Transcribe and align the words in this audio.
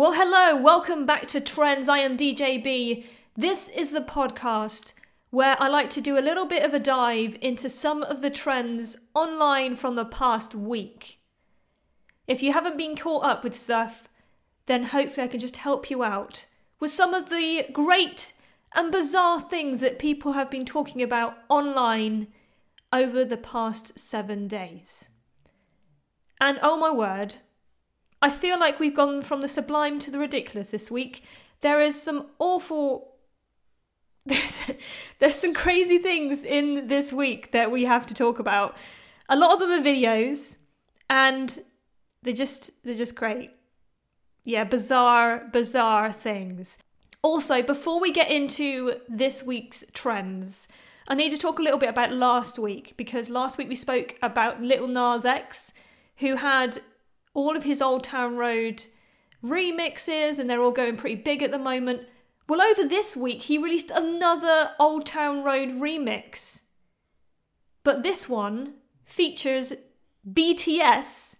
Well, 0.00 0.14
hello, 0.14 0.56
welcome 0.56 1.04
back 1.04 1.26
to 1.26 1.42
Trends. 1.42 1.86
I 1.86 1.98
am 1.98 2.16
DJB. 2.16 3.04
This 3.36 3.68
is 3.68 3.90
the 3.90 4.00
podcast 4.00 4.94
where 5.28 5.62
I 5.62 5.68
like 5.68 5.90
to 5.90 6.00
do 6.00 6.16
a 6.16 6.24
little 6.24 6.46
bit 6.46 6.62
of 6.62 6.72
a 6.72 6.78
dive 6.78 7.36
into 7.42 7.68
some 7.68 8.02
of 8.04 8.22
the 8.22 8.30
trends 8.30 8.96
online 9.14 9.76
from 9.76 9.96
the 9.96 10.06
past 10.06 10.54
week. 10.54 11.20
If 12.26 12.42
you 12.42 12.54
haven't 12.54 12.78
been 12.78 12.96
caught 12.96 13.26
up 13.26 13.44
with 13.44 13.54
stuff, 13.54 14.08
then 14.64 14.84
hopefully 14.84 15.24
I 15.24 15.28
can 15.28 15.38
just 15.38 15.56
help 15.56 15.90
you 15.90 16.02
out 16.02 16.46
with 16.80 16.90
some 16.90 17.12
of 17.12 17.28
the 17.28 17.66
great 17.70 18.32
and 18.74 18.90
bizarre 18.90 19.38
things 19.38 19.80
that 19.80 19.98
people 19.98 20.32
have 20.32 20.50
been 20.50 20.64
talking 20.64 21.02
about 21.02 21.36
online 21.50 22.28
over 22.90 23.22
the 23.22 23.36
past 23.36 23.98
seven 23.98 24.48
days. 24.48 25.10
And 26.40 26.58
oh 26.62 26.78
my 26.78 26.90
word, 26.90 27.34
I 28.22 28.30
feel 28.30 28.58
like 28.58 28.78
we've 28.78 28.94
gone 28.94 29.22
from 29.22 29.40
the 29.40 29.48
sublime 29.48 29.98
to 30.00 30.10
the 30.10 30.18
ridiculous 30.18 30.70
this 30.70 30.90
week. 30.90 31.24
There 31.60 31.80
is 31.80 32.00
some 32.00 32.26
awful. 32.38 33.14
There's 35.18 35.34
some 35.34 35.54
crazy 35.54 35.98
things 35.98 36.44
in 36.44 36.88
this 36.88 37.12
week 37.12 37.52
that 37.52 37.70
we 37.70 37.84
have 37.84 38.06
to 38.06 38.14
talk 38.14 38.38
about. 38.38 38.76
A 39.28 39.36
lot 39.36 39.52
of 39.52 39.60
them 39.60 39.70
are 39.70 39.82
videos, 39.82 40.58
and 41.08 41.58
they're 42.22 42.34
just 42.34 42.70
they're 42.84 42.94
just 42.94 43.14
great. 43.14 43.52
Yeah, 44.44 44.64
bizarre, 44.64 45.48
bizarre 45.52 46.12
things. 46.12 46.78
Also, 47.22 47.62
before 47.62 48.00
we 48.00 48.12
get 48.12 48.30
into 48.30 48.94
this 49.08 49.42
week's 49.42 49.84
trends, 49.92 50.68
I 51.08 51.14
need 51.14 51.30
to 51.32 51.38
talk 51.38 51.58
a 51.58 51.62
little 51.62 51.78
bit 51.78 51.90
about 51.90 52.12
last 52.12 52.58
week 52.58 52.94
because 52.96 53.28
last 53.28 53.58
week 53.58 53.68
we 53.68 53.76
spoke 53.76 54.16
about 54.22 54.62
Lil 54.62 54.88
Nas 54.88 55.24
X, 55.24 55.72
who 56.18 56.36
had 56.36 56.80
all 57.34 57.56
of 57.56 57.64
his 57.64 57.80
Old 57.80 58.04
Town 58.04 58.36
Road 58.36 58.84
remixes 59.42 60.38
and 60.38 60.48
they're 60.48 60.62
all 60.62 60.70
going 60.70 60.96
pretty 60.96 61.16
big 61.16 61.42
at 61.42 61.50
the 61.50 61.58
moment. 61.58 62.02
Well, 62.48 62.60
over 62.60 62.86
this 62.86 63.16
week, 63.16 63.42
he 63.42 63.58
released 63.58 63.90
another 63.90 64.72
Old 64.78 65.06
Town 65.06 65.44
Road 65.44 65.70
remix. 65.70 66.62
But 67.84 68.02
this 68.02 68.28
one 68.28 68.74
features 69.04 69.72
BTS, 70.28 71.36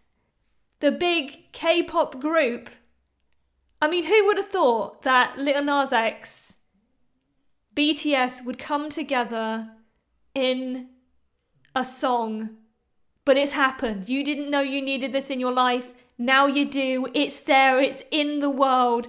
the 0.78 0.92
big 0.92 1.52
K 1.52 1.82
pop 1.82 2.20
group. 2.20 2.70
I 3.82 3.88
mean, 3.88 4.04
who 4.04 4.26
would 4.26 4.36
have 4.36 4.48
thought 4.48 5.02
that 5.02 5.38
Lil 5.38 5.64
Nas 5.64 5.92
X, 5.92 6.56
BTS 7.74 8.44
would 8.44 8.58
come 8.58 8.88
together 8.88 9.70
in 10.34 10.88
a 11.74 11.84
song 11.84 12.50
but 13.30 13.38
it's 13.38 13.52
happened. 13.52 14.08
You 14.08 14.24
didn't 14.24 14.50
know 14.50 14.60
you 14.60 14.82
needed 14.82 15.12
this 15.12 15.30
in 15.30 15.38
your 15.38 15.52
life. 15.52 15.92
Now 16.18 16.48
you 16.48 16.64
do. 16.64 17.06
It's 17.14 17.38
there. 17.38 17.80
It's 17.80 18.02
in 18.10 18.40
the 18.40 18.50
world. 18.50 19.06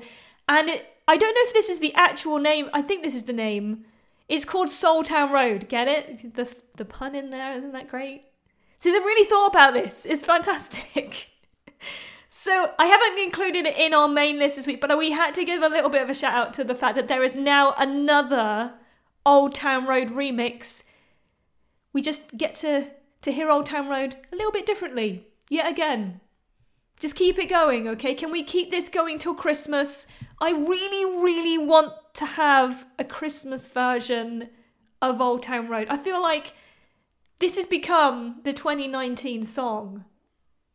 And 0.48 0.70
it, 0.70 0.96
I 1.08 1.18
don't 1.18 1.34
know 1.34 1.42
if 1.46 1.54
this 1.54 1.70
is 1.70 1.80
the 1.80 1.92
actual 1.96 2.38
name. 2.38 2.70
I 2.72 2.84
think 2.84 3.02
this 3.02 3.16
is 3.16 3.24
the 3.24 3.34
name. 3.34 3.84
It's 4.30 4.46
called 4.46 4.70
Seoul 4.70 5.02
Town 5.02 5.32
Road. 5.32 5.68
Get 5.68 5.88
it? 5.88 6.36
The, 6.36 6.56
the 6.76 6.86
pun 6.86 7.16
in 7.16 7.32
there. 7.32 7.58
Isn't 7.58 7.72
that 7.72 7.88
great? 7.88 8.26
See, 8.78 8.92
they've 8.92 9.02
really 9.02 9.28
thought 9.28 9.48
about 9.48 9.74
this. 9.74 10.06
It's 10.06 10.24
fantastic. 10.24 11.30
so 12.30 12.74
I 12.78 12.86
haven't 12.86 13.24
included 13.24 13.66
it 13.66 13.76
in 13.76 13.96
our 13.96 14.08
main 14.08 14.38
list 14.38 14.56
this 14.56 14.68
week, 14.68 14.82
but 14.82 14.96
we 15.00 15.14
had 15.14 15.34
to 15.34 15.44
give 15.44 15.64
a 15.64 15.68
little 15.68 15.90
bit 15.90 16.04
of 16.04 16.12
a 16.12 16.14
shout 16.14 16.36
out 16.36 16.54
to 16.54 16.64
the 16.64 16.76
fact 16.76 16.96
that 16.96 17.08
there 17.08 17.24
is 17.24 17.36
now 17.36 17.74
another 17.76 18.74
Old 19.26 19.56
Town 19.56 19.88
Road 19.88 20.10
remix. 20.10 20.84
We 21.92 22.04
just 22.04 22.38
get 22.38 22.54
to 22.58 22.92
to 23.22 23.32
hear 23.32 23.50
Old 23.50 23.66
Town 23.66 23.88
Road 23.88 24.16
a 24.32 24.36
little 24.36 24.52
bit 24.52 24.66
differently, 24.66 25.28
yet 25.50 25.70
again. 25.70 26.22
Just 27.00 27.16
keep 27.16 27.40
it 27.40 27.50
going, 27.50 27.88
okay? 27.88 28.14
Can 28.14 28.32
we 28.32 28.44
keep 28.44 28.70
this 28.72 28.90
going 28.90 29.18
till 29.18 29.34
Christmas? 29.34 30.06
I 30.40 30.52
really, 30.52 31.24
really 31.24 31.58
want 31.58 31.94
to 32.16 32.26
have 32.26 32.86
a 33.00 33.04
Christmas 33.04 33.68
version 33.68 34.50
of 35.02 35.20
Old 35.20 35.44
Town 35.44 35.68
Road. 35.68 35.88
I 35.90 35.98
feel 35.98 36.22
like 36.22 36.54
this 37.40 37.56
has 37.56 37.66
become 37.66 38.42
the 38.44 38.54
2019 38.54 39.46
song. 39.46 40.06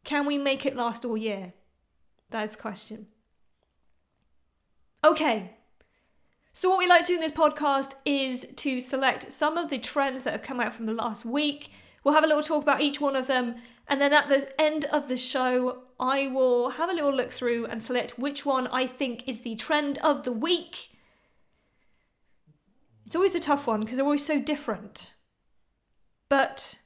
Can 0.02 0.26
we 0.26 0.38
make 0.38 0.66
it 0.66 0.76
last 0.76 1.04
all 1.04 1.16
year? 1.16 1.52
That 2.30 2.42
is 2.42 2.52
the 2.52 2.56
question. 2.56 3.06
Okay. 5.04 5.52
So, 6.52 6.70
what 6.70 6.78
we 6.78 6.88
like 6.88 7.02
to 7.02 7.08
do 7.08 7.14
in 7.14 7.20
this 7.20 7.32
podcast 7.32 7.94
is 8.04 8.46
to 8.56 8.80
select 8.80 9.30
some 9.30 9.56
of 9.56 9.68
the 9.68 9.78
trends 9.78 10.24
that 10.24 10.32
have 10.32 10.42
come 10.42 10.58
out 10.58 10.74
from 10.74 10.86
the 10.86 10.92
last 10.92 11.24
week 11.24 11.70
We'll 12.06 12.14
have 12.14 12.22
a 12.22 12.28
little 12.28 12.44
talk 12.44 12.62
about 12.62 12.82
each 12.82 13.00
one 13.00 13.16
of 13.16 13.26
them, 13.26 13.56
and 13.88 14.00
then 14.00 14.12
at 14.12 14.28
the 14.28 14.48
end 14.60 14.84
of 14.84 15.08
the 15.08 15.16
show, 15.16 15.82
I 15.98 16.28
will 16.28 16.70
have 16.70 16.88
a 16.88 16.92
little 16.92 17.12
look 17.12 17.32
through 17.32 17.66
and 17.66 17.82
select 17.82 18.16
which 18.16 18.46
one 18.46 18.68
I 18.68 18.86
think 18.86 19.26
is 19.26 19.40
the 19.40 19.56
trend 19.56 19.98
of 19.98 20.22
the 20.22 20.30
week. 20.30 20.90
It's 23.04 23.16
always 23.16 23.34
a 23.34 23.40
tough 23.40 23.66
one 23.66 23.80
because 23.80 23.96
they're 23.96 24.04
always 24.04 24.24
so 24.24 24.40
different. 24.40 25.14
But 26.28 26.78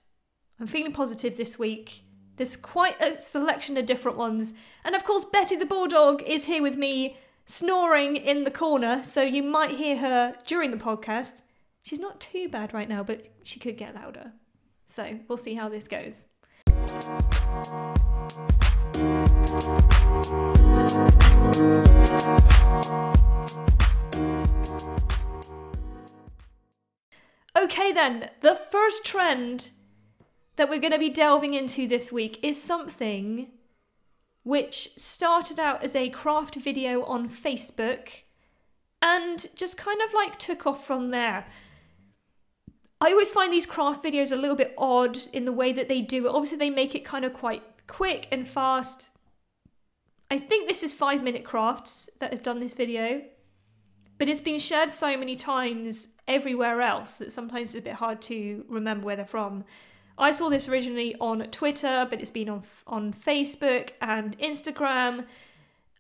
I'm 0.59 0.67
feeling 0.67 0.93
positive 0.93 1.37
this 1.37 1.59
week. 1.59 2.01
There's 2.37 2.57
quite 2.57 2.99
a 2.99 3.21
selection 3.21 3.77
of 3.77 3.85
different 3.85 4.17
ones. 4.17 4.55
And 4.87 4.95
of 4.95 5.05
course, 5.05 5.27
Betty 5.27 5.55
the 5.55 5.67
Bulldog 5.67 6.23
is 6.23 6.47
here 6.47 6.63
with 6.63 6.79
me, 6.79 7.19
snoring 7.45 8.17
in 8.17 8.45
the 8.45 8.51
corner, 8.51 9.05
so 9.05 9.21
you 9.21 9.43
might 9.43 9.73
hear 9.73 9.99
her 9.99 10.37
during 10.47 10.71
the 10.71 10.79
podcast. 10.79 11.43
She's 11.83 12.01
not 12.01 12.23
too 12.23 12.49
bad 12.49 12.73
right 12.73 12.89
now, 12.89 13.03
but 13.03 13.27
she 13.43 13.61
could 13.61 13.77
get 13.77 13.95
louder. 13.95 14.33
So 14.91 15.21
we'll 15.29 15.39
see 15.39 15.55
how 15.55 15.69
this 15.69 15.87
goes. 15.87 16.27
Okay, 27.57 27.93
then, 27.93 28.31
the 28.41 28.57
first 28.57 29.07
trend 29.07 29.71
that 30.57 30.69
we're 30.69 30.81
going 30.81 30.93
to 30.93 30.99
be 30.99 31.09
delving 31.09 31.55
into 31.55 31.87
this 31.87 32.11
week 32.11 32.41
is 32.43 32.61
something 32.61 33.47
which 34.43 34.91
started 34.97 35.61
out 35.61 35.85
as 35.85 35.95
a 35.95 36.09
craft 36.09 36.57
video 36.57 37.05
on 37.05 37.29
Facebook 37.29 38.23
and 39.01 39.47
just 39.55 39.77
kind 39.77 40.01
of 40.03 40.13
like 40.13 40.37
took 40.41 40.67
off 40.67 40.85
from 40.85 41.11
there. 41.11 41.47
I 43.01 43.13
always 43.13 43.31
find 43.31 43.53
these 43.53 43.67
craft 43.67 44.05
videos 44.05 44.31
a 44.31 44.37
little 44.37 44.57
bit 44.57 44.75
odd 44.77 45.19
in 45.33 45.47
the 45.47 45.53
way 45.53 45.73
that 45.73 45.89
they 45.89 46.03
do 46.03 46.27
it. 46.27 46.31
Obviously, 46.31 46.59
they 46.59 46.71
make 46.71 46.95
it 46.95 47.05
kind 47.05 47.25
of 47.25 47.33
quite 47.33 47.63
quick 47.87 48.29
and 48.31 48.47
fast. 48.47 49.09
I 50.31 50.39
think 50.39 50.69
this 50.69 50.83
is 50.83 50.93
five 50.93 51.23
minute 51.23 51.45
crafts 51.45 52.11
that 52.21 52.33
have 52.33 52.43
done 52.43 52.61
this 52.61 52.75
video, 52.75 53.23
but 54.19 54.29
it's 54.29 54.41
been 54.41 54.59
shared 54.59 54.93
so 54.93 55.17
many 55.17 55.35
times 55.35 56.09
everywhere 56.29 56.83
else 56.83 57.17
that 57.17 57.33
sometimes 57.33 57.75
it's 57.75 57.83
a 57.83 57.89
bit 57.89 57.95
hard 57.95 58.21
to 58.23 58.65
remember 58.69 59.07
where 59.07 59.17
they're 59.17 59.25
from. 59.25 59.65
I 60.19 60.31
saw 60.31 60.51
this 60.51 60.69
originally 60.69 61.17
on 61.19 61.41
Twitter, 61.51 62.07
but 62.09 62.21
it's 62.21 62.31
been 62.31 62.51
on 62.51 62.63
on 62.87 63.15
Facebook 63.15 63.91
and 64.03 64.39
Instagram, 64.39 65.25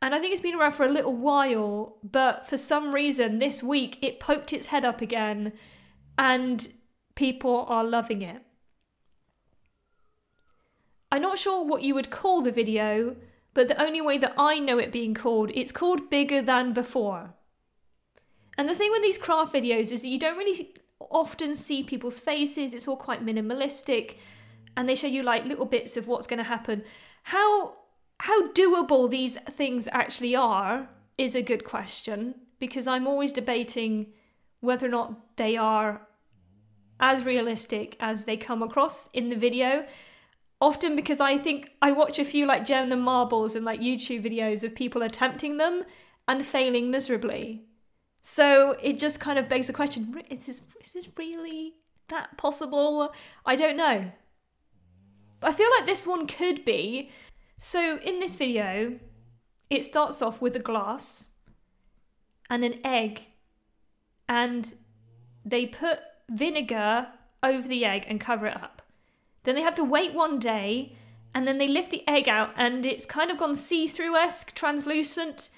and 0.02 0.14
I 0.14 0.18
think 0.18 0.32
it's 0.32 0.42
been 0.42 0.54
around 0.54 0.72
for 0.72 0.84
a 0.84 0.92
little 0.92 1.16
while. 1.16 1.96
But 2.04 2.46
for 2.46 2.58
some 2.58 2.94
reason, 2.94 3.38
this 3.38 3.62
week 3.62 3.98
it 4.02 4.20
poked 4.20 4.52
its 4.52 4.66
head 4.66 4.84
up 4.84 5.00
again, 5.00 5.54
and 6.18 6.68
people 7.14 7.66
are 7.68 7.84
loving 7.84 8.22
it. 8.22 8.42
I'm 11.12 11.22
not 11.22 11.38
sure 11.38 11.64
what 11.64 11.82
you 11.82 11.94
would 11.94 12.10
call 12.10 12.40
the 12.40 12.52
video, 12.52 13.16
but 13.52 13.68
the 13.68 13.82
only 13.82 14.00
way 14.00 14.16
that 14.18 14.34
I 14.38 14.58
know 14.58 14.78
it 14.78 14.92
being 14.92 15.14
called, 15.14 15.50
it's 15.54 15.72
called 15.72 16.08
Bigger 16.08 16.40
Than 16.40 16.72
Before. 16.72 17.34
And 18.56 18.68
the 18.68 18.74
thing 18.74 18.90
with 18.90 19.02
these 19.02 19.18
craft 19.18 19.52
videos 19.52 19.92
is 19.92 20.02
that 20.02 20.08
you 20.08 20.18
don't 20.18 20.38
really 20.38 20.74
often 21.10 21.54
see 21.54 21.82
people's 21.82 22.20
faces, 22.20 22.74
it's 22.74 22.86
all 22.86 22.96
quite 22.96 23.24
minimalistic, 23.24 24.16
and 24.76 24.88
they 24.88 24.94
show 24.94 25.06
you 25.06 25.22
like 25.22 25.44
little 25.44 25.66
bits 25.66 25.96
of 25.96 26.06
what's 26.06 26.26
going 26.26 26.38
to 26.38 26.44
happen. 26.44 26.84
How 27.24 27.76
how 28.20 28.48
doable 28.52 29.10
these 29.10 29.38
things 29.38 29.88
actually 29.92 30.36
are 30.36 30.90
is 31.16 31.34
a 31.34 31.42
good 31.42 31.64
question 31.64 32.34
because 32.58 32.86
I'm 32.86 33.06
always 33.06 33.32
debating 33.32 34.12
whether 34.60 34.86
or 34.86 34.90
not 34.90 35.36
they 35.36 35.56
are 35.56 36.06
as 37.00 37.24
realistic 37.24 37.96
as 37.98 38.24
they 38.24 38.36
come 38.36 38.62
across 38.62 39.08
in 39.12 39.30
the 39.30 39.36
video. 39.36 39.86
Often 40.60 40.94
because 40.94 41.20
I 41.20 41.38
think 41.38 41.70
I 41.80 41.90
watch 41.90 42.18
a 42.18 42.24
few 42.24 42.46
like 42.46 42.66
Jenna 42.66 42.96
Marbles 42.96 43.54
and 43.54 43.64
like 43.64 43.80
YouTube 43.80 44.24
videos 44.24 44.62
of 44.62 44.74
people 44.74 45.02
attempting 45.02 45.56
them 45.56 45.84
and 46.28 46.44
failing 46.44 46.90
miserably. 46.90 47.64
So 48.20 48.76
it 48.82 48.98
just 48.98 49.20
kind 49.20 49.38
of 49.38 49.48
begs 49.48 49.66
the 49.66 49.72
question: 49.72 50.22
Is 50.28 50.44
this 50.44 50.62
is 50.82 50.92
this 50.92 51.10
really 51.16 51.74
that 52.08 52.36
possible? 52.36 53.12
I 53.46 53.56
don't 53.56 53.76
know. 53.76 54.12
I 55.42 55.52
feel 55.52 55.70
like 55.78 55.86
this 55.86 56.06
one 56.06 56.26
could 56.26 56.66
be. 56.66 57.10
So 57.56 57.98
in 57.98 58.20
this 58.20 58.36
video, 58.36 58.98
it 59.70 59.84
starts 59.84 60.20
off 60.20 60.42
with 60.42 60.54
a 60.56 60.60
glass 60.60 61.30
and 62.50 62.64
an 62.64 62.80
egg, 62.84 63.22
and 64.28 64.74
they 65.44 65.66
put 65.66 66.00
vinegar 66.30 67.08
over 67.42 67.66
the 67.66 67.84
egg 67.84 68.04
and 68.08 68.20
cover 68.20 68.46
it 68.46 68.56
up. 68.56 68.82
Then 69.44 69.54
they 69.54 69.62
have 69.62 69.74
to 69.76 69.84
wait 69.84 70.14
one 70.14 70.38
day 70.38 70.96
and 71.34 71.46
then 71.46 71.58
they 71.58 71.68
lift 71.68 71.90
the 71.90 72.06
egg 72.08 72.28
out 72.28 72.52
and 72.56 72.84
it's 72.84 73.06
kind 73.06 73.30
of 73.30 73.38
gone 73.38 73.54
see 73.54 73.86
through 73.86 74.16
esque, 74.16 74.54
translucent, 74.54 75.50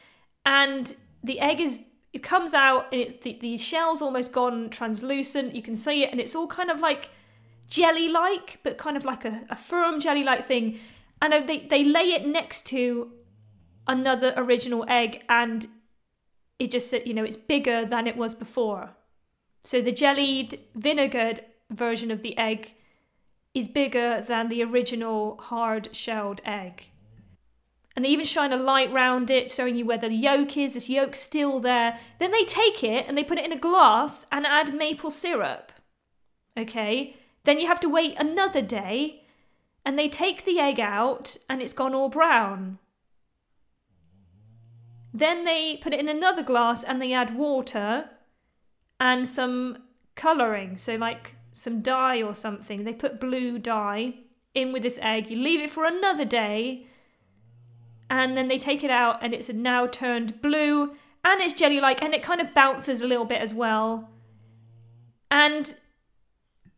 and 0.44 0.94
the 1.22 1.40
egg 1.40 1.60
is 1.60 1.78
it 2.12 2.22
comes 2.22 2.52
out 2.52 2.88
and 2.92 3.00
it's 3.00 3.24
the, 3.24 3.38
the 3.40 3.56
shell's 3.56 4.02
almost 4.02 4.32
gone 4.32 4.68
translucent. 4.68 5.54
You 5.54 5.62
can 5.62 5.76
see 5.76 6.02
it, 6.02 6.10
and 6.10 6.20
it's 6.20 6.34
all 6.34 6.46
kind 6.46 6.70
of 6.70 6.78
like 6.78 7.10
jelly 7.68 8.08
like, 8.08 8.60
but 8.62 8.76
kind 8.76 8.96
of 8.96 9.04
like 9.04 9.24
a, 9.24 9.44
a 9.48 9.56
firm 9.56 9.98
jelly 9.98 10.22
like 10.22 10.46
thing. 10.46 10.78
And 11.20 11.48
they, 11.48 11.60
they 11.60 11.84
lay 11.84 12.12
it 12.12 12.26
next 12.26 12.66
to 12.66 13.12
another 13.86 14.34
original 14.36 14.84
egg, 14.88 15.22
and 15.28 15.66
it 16.58 16.70
just, 16.70 16.92
you 17.06 17.14
know, 17.14 17.24
it's 17.24 17.36
bigger 17.36 17.84
than 17.84 18.06
it 18.06 18.16
was 18.16 18.34
before. 18.34 18.90
So 19.64 19.80
the 19.80 19.92
jellied, 19.92 20.60
vinegared 20.76 21.40
version 21.70 22.10
of 22.10 22.22
the 22.22 22.36
egg 22.36 22.74
is 23.54 23.68
bigger 23.68 24.20
than 24.20 24.48
the 24.48 24.62
original 24.62 25.38
hard 25.40 25.94
shelled 25.94 26.40
egg. 26.44 26.90
And 27.94 28.04
they 28.04 28.08
even 28.08 28.24
shine 28.24 28.52
a 28.52 28.56
light 28.56 28.90
round 28.90 29.30
it, 29.30 29.50
showing 29.50 29.76
you 29.76 29.84
where 29.84 29.98
the 29.98 30.12
yolk 30.12 30.56
is. 30.56 30.74
This 30.74 30.88
yolk's 30.88 31.20
still 31.20 31.60
there. 31.60 32.00
Then 32.18 32.30
they 32.30 32.44
take 32.44 32.82
it 32.82 33.06
and 33.06 33.16
they 33.16 33.24
put 33.24 33.38
it 33.38 33.44
in 33.44 33.52
a 33.52 33.58
glass 33.58 34.26
and 34.32 34.46
add 34.46 34.74
maple 34.74 35.10
syrup. 35.10 35.72
Okay? 36.56 37.16
Then 37.44 37.58
you 37.58 37.66
have 37.66 37.80
to 37.80 37.88
wait 37.88 38.18
another 38.18 38.62
day 38.62 39.24
and 39.84 39.98
they 39.98 40.08
take 40.08 40.44
the 40.44 40.58
egg 40.58 40.80
out 40.80 41.36
and 41.48 41.60
it's 41.60 41.74
gone 41.74 41.94
all 41.94 42.08
brown. 42.08 42.78
Then 45.12 45.44
they 45.44 45.76
put 45.76 45.92
it 45.92 46.00
in 46.00 46.08
another 46.08 46.42
glass 46.42 46.82
and 46.82 47.00
they 47.00 47.12
add 47.12 47.36
water 47.36 48.08
and 49.02 49.26
some 49.26 49.78
colouring. 50.14 50.76
So, 50.78 50.94
like 50.94 51.34
some 51.52 51.82
dye 51.82 52.22
or 52.22 52.34
something. 52.34 52.84
They 52.84 52.94
put 52.94 53.20
blue 53.20 53.58
dye 53.58 54.14
in 54.54 54.72
with 54.72 54.82
this 54.82 54.98
egg. 55.02 55.28
You 55.28 55.36
leave 55.36 55.60
it 55.60 55.70
for 55.70 55.84
another 55.84 56.24
day, 56.24 56.86
and 58.08 58.36
then 58.36 58.48
they 58.48 58.58
take 58.58 58.82
it 58.82 58.90
out, 58.90 59.18
and 59.20 59.34
it's 59.34 59.50
now 59.50 59.86
turned 59.86 60.40
blue, 60.40 60.94
and 61.24 61.40
it's 61.40 61.52
jelly 61.52 61.80
like, 61.80 62.02
and 62.02 62.14
it 62.14 62.22
kind 62.22 62.40
of 62.40 62.54
bounces 62.54 63.02
a 63.02 63.06
little 63.06 63.24
bit 63.26 63.42
as 63.42 63.52
well. 63.52 64.08
And 65.30 65.74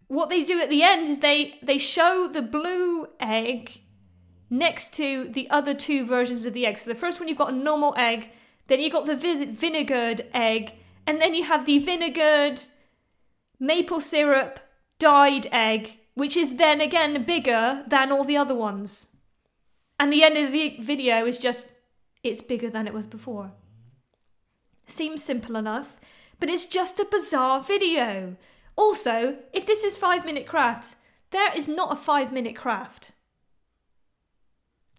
what 0.09 0.31
they 0.31 0.43
do 0.43 0.61
at 0.61 0.71
the 0.71 0.83
end 0.83 1.09
is 1.09 1.19
they 1.19 1.59
they 1.63 1.79
show 1.79 2.29
the 2.33 2.43
blue 2.43 3.09
egg 3.21 3.83
next 4.49 4.95
to 4.95 5.29
the 5.29 5.51
other 5.51 5.75
two 5.75 6.07
versions 6.07 6.47
of 6.47 6.55
the 6.55 6.65
egg. 6.65 6.79
So 6.79 6.89
the 6.89 6.97
first 6.97 7.21
one 7.21 7.29
you've 7.29 7.39
got 7.39 7.53
a 7.53 7.57
normal 7.57 7.95
egg, 7.99 8.31
then 8.69 8.81
you've 8.81 8.93
got 8.93 9.05
the 9.05 9.17
vinegared 9.17 10.23
egg, 10.33 10.75
and 11.07 11.21
then 11.21 11.35
you 11.35 11.45
have 11.45 11.67
the 11.67 11.81
vinegared 11.81 12.67
maple 13.59 14.01
syrup 14.01 14.61
dyed 14.99 15.47
egg, 15.53 15.99
which 16.15 16.37
is 16.37 16.57
then 16.57 16.81
again 16.81 17.25
bigger 17.25 17.85
than 17.87 18.13
all 18.13 18.25
the 18.25 18.37
other 18.37 18.55
ones. 18.55 19.09
And 19.99 20.13
the 20.13 20.23
end 20.23 20.37
of 20.37 20.53
the 20.53 20.77
video 20.81 21.27
is 21.27 21.39
just, 21.39 21.73
it's 22.23 22.43
bigger 22.43 22.71
than 22.71 22.87
it 22.87 22.95
was 22.95 23.07
before. 23.07 23.53
Seems 24.87 25.23
simple 25.23 25.57
enough, 25.57 26.01
but 26.41 26.51
it's 26.51 26.67
just 26.67 27.01
a 27.01 27.07
bizarre 27.11 27.63
video. 27.63 28.37
Also, 28.77 29.39
if 29.53 29.67
this 29.67 29.85
is 29.85 29.97
five 29.97 30.25
minute 30.25 30.47
craft, 30.47 30.97
there 31.31 31.55
is 31.57 31.69
not 31.69 31.93
a 31.93 31.97
five 31.97 32.33
minute 32.33 32.57
craft. 32.57 33.13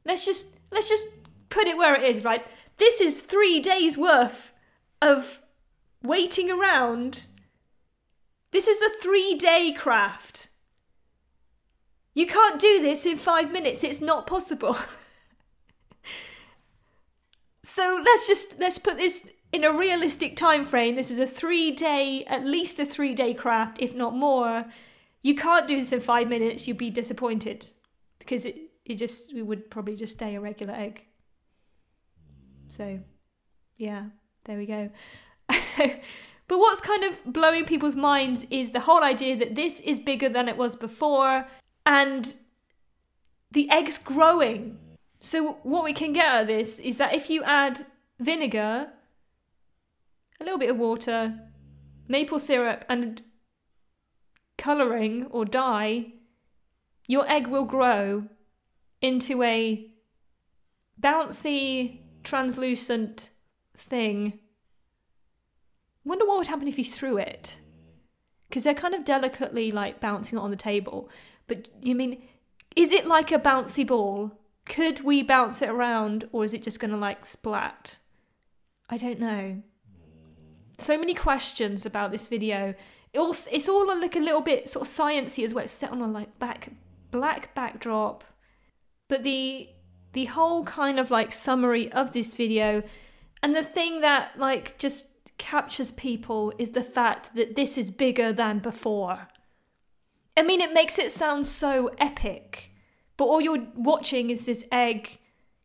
Let's 0.06 0.26
just 0.26 0.58
let's 0.72 0.90
just 0.90 1.08
put 1.50 1.68
it 1.68 1.78
where 1.78 1.96
it 1.96 2.04
is, 2.04 2.24
right? 2.24 2.46
This 2.78 3.02
is 3.02 3.22
three 3.22 3.60
days 3.60 3.98
worth 3.98 4.54
of 5.02 5.40
waiting 6.06 6.52
around 6.52 7.26
this 8.56 8.70
is 8.70 8.82
a 8.82 9.02
three 9.02 9.36
day 9.36 9.74
craft. 9.78 10.48
You 12.14 12.26
can't 12.26 12.58
do 12.58 12.82
this 12.82 13.06
in 13.06 13.18
five 13.18 13.52
minutes, 13.52 13.84
it's 13.84 14.00
not 14.00 14.26
possible. 14.26 14.78
so 17.64 18.02
let's 18.02 18.28
just 18.28 18.58
let's 18.58 18.78
put 18.78 18.96
this 18.96 19.30
in 19.52 19.66
a 19.66 19.74
realistic 19.74 20.38
time 20.38 20.64
frame. 20.64 20.96
This 20.96 21.12
is 21.12 21.20
a 21.20 21.28
three 21.28 21.72
day, 21.72 22.24
at 22.28 22.46
least 22.46 22.80
a 22.80 22.86
three 22.86 23.14
day 23.14 23.34
craft, 23.34 23.78
if 23.82 23.94
not 23.94 24.16
more. 24.16 24.66
You 25.22 25.36
can't 25.36 25.68
do 25.68 25.78
this 25.78 25.92
in 25.92 26.00
five 26.00 26.30
minutes, 26.30 26.66
you'd 26.68 26.78
be 26.78 26.90
disappointed. 26.90 27.66
Because 28.20 28.46
it, 28.46 28.56
it 28.86 28.96
just 28.96 29.34
it 29.34 29.44
would 29.44 29.70
probably 29.70 29.98
just 29.98 30.14
stay 30.14 30.36
a 30.36 30.40
regular 30.40 30.74
egg. 30.74 31.04
So 32.70 33.00
yeah, 33.78 34.06
there 34.46 34.58
we 34.58 34.66
go. 34.66 34.92
but 35.48 36.60
what's 36.60 36.82
kind 36.82 37.04
of 37.04 37.24
blowing 37.26 37.66
people's 37.66 37.96
minds 37.96 38.46
is 38.50 38.72
the 38.72 38.82
whole 38.82 39.04
idea 39.04 39.36
that 39.38 39.56
this 39.56 39.80
is 39.82 40.00
bigger 40.00 40.30
than 40.30 40.48
it 40.48 40.58
was 40.58 40.76
before 40.76 41.48
and 41.86 42.34
the 43.52 43.70
egg's 43.70 43.98
growing. 43.98 44.78
So, 45.20 45.54
what 45.64 45.84
we 45.84 45.94
can 45.94 46.14
get 46.14 46.26
out 46.26 46.42
of 46.42 46.48
this 46.48 46.80
is 46.80 46.98
that 46.98 47.14
if 47.14 47.30
you 47.30 47.44
add 47.44 47.86
vinegar, 48.20 48.90
a 50.40 50.44
little 50.44 50.60
bit 50.60 50.70
of 50.70 50.78
water, 50.78 51.40
maple 52.08 52.40
syrup, 52.40 52.86
and 52.90 53.22
colouring 54.58 55.26
or 55.28 55.46
dye, 55.46 56.14
your 57.08 57.30
egg 57.30 57.48
will 57.48 57.64
grow 57.64 58.26
into 59.02 59.42
a 59.44 59.92
bouncy, 61.00 62.00
translucent 62.24 63.30
thing 63.76 64.40
wonder 66.06 66.26
what 66.26 66.38
would 66.38 66.48
happen 66.48 66.68
if 66.68 66.78
you 66.78 66.86
threw 66.86 67.18
it. 67.18 67.58
Because 68.48 68.64
they're 68.64 68.74
kind 68.74 68.94
of 68.94 69.04
delicately 69.04 69.72
like 69.72 70.00
bouncing 70.00 70.38
on 70.38 70.52
the 70.52 70.56
table. 70.56 71.10
But 71.48 71.70
you 71.82 71.96
mean 71.96 72.22
is 72.76 72.92
it 72.92 73.06
like 73.06 73.32
a 73.32 73.40
bouncy 73.40 73.88
ball? 73.88 74.40
Could 74.66 75.04
we 75.04 75.24
bounce 75.24 75.62
it 75.62 75.70
around 75.70 76.28
or 76.32 76.44
is 76.44 76.54
it 76.54 76.64
just 76.64 76.80
going 76.80 76.92
to 76.92 76.98
like 76.98 77.26
splat? 77.26 78.00
I 78.90 78.98
don't 78.98 79.20
know. 79.20 79.64
So 80.78 80.98
many 80.98 81.14
questions 81.14 81.86
about 81.86 82.12
this 82.12 82.28
video. 82.28 82.76
It 83.14 83.20
all, 83.20 83.36
it's 83.52 83.70
all 83.70 83.88
like 83.88 84.16
a 84.16 84.20
little 84.20 84.42
bit 84.42 84.68
sort 84.68 84.88
of 84.88 84.94
sciencey 84.94 85.46
as 85.46 85.54
well. 85.54 85.64
It's 85.64 85.74
set 85.74 85.92
on 85.92 86.02
a 86.02 86.08
like 86.08 86.38
back 86.38 86.70
black 87.12 87.56
backdrop. 87.56 88.24
But 89.08 89.24
the 89.24 89.70
the 90.12 90.26
whole 90.26 90.64
kind 90.64 91.00
of 91.00 91.12
like 91.12 91.32
summary 91.32 91.92
of 91.92 92.14
this 92.14 92.34
video 92.36 92.84
and 93.44 93.54
the 93.54 93.64
thing 93.64 94.00
that 94.00 94.40
like 94.40 94.78
just 94.78 95.10
captures 95.38 95.92
people 95.92 96.54
is 96.58 96.72
the 96.72 96.84
fact 96.84 97.36
that 97.36 97.56
this 97.56 97.78
is 97.78 97.92
bigger 97.92 98.32
than 98.32 98.60
before. 98.60 99.28
I 100.38 100.44
mean, 100.44 100.62
it 100.62 100.74
makes 100.74 101.00
it 101.00 101.12
sound 101.12 101.48
so 101.48 101.90
epic, 101.98 102.72
but 103.18 103.26
all 103.26 103.42
you're 103.42 103.68
watching 103.76 104.30
is 104.30 104.46
this 104.46 104.66
egg 104.72 105.20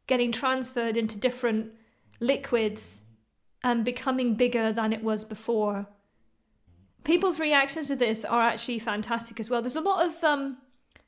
getting 0.07 0.33
transferred 0.33 0.97
into 0.97 1.19
different 1.19 1.73
liquids 2.21 3.05
and 3.63 3.85
becoming 3.85 4.35
bigger 4.35 4.73
than 4.73 4.93
it 4.93 5.03
was 5.03 5.25
before. 5.25 5.87
People's 7.05 7.41
reactions 7.41 7.89
to 7.89 7.97
this 7.97 8.25
are 8.25 8.43
actually 8.43 8.79
fantastic 8.79 9.41
as 9.41 9.51
well. 9.51 9.63
There's 9.63 9.77
a 9.77 9.81
lot 9.81 10.07
of 10.07 10.23
um, 10.23 10.59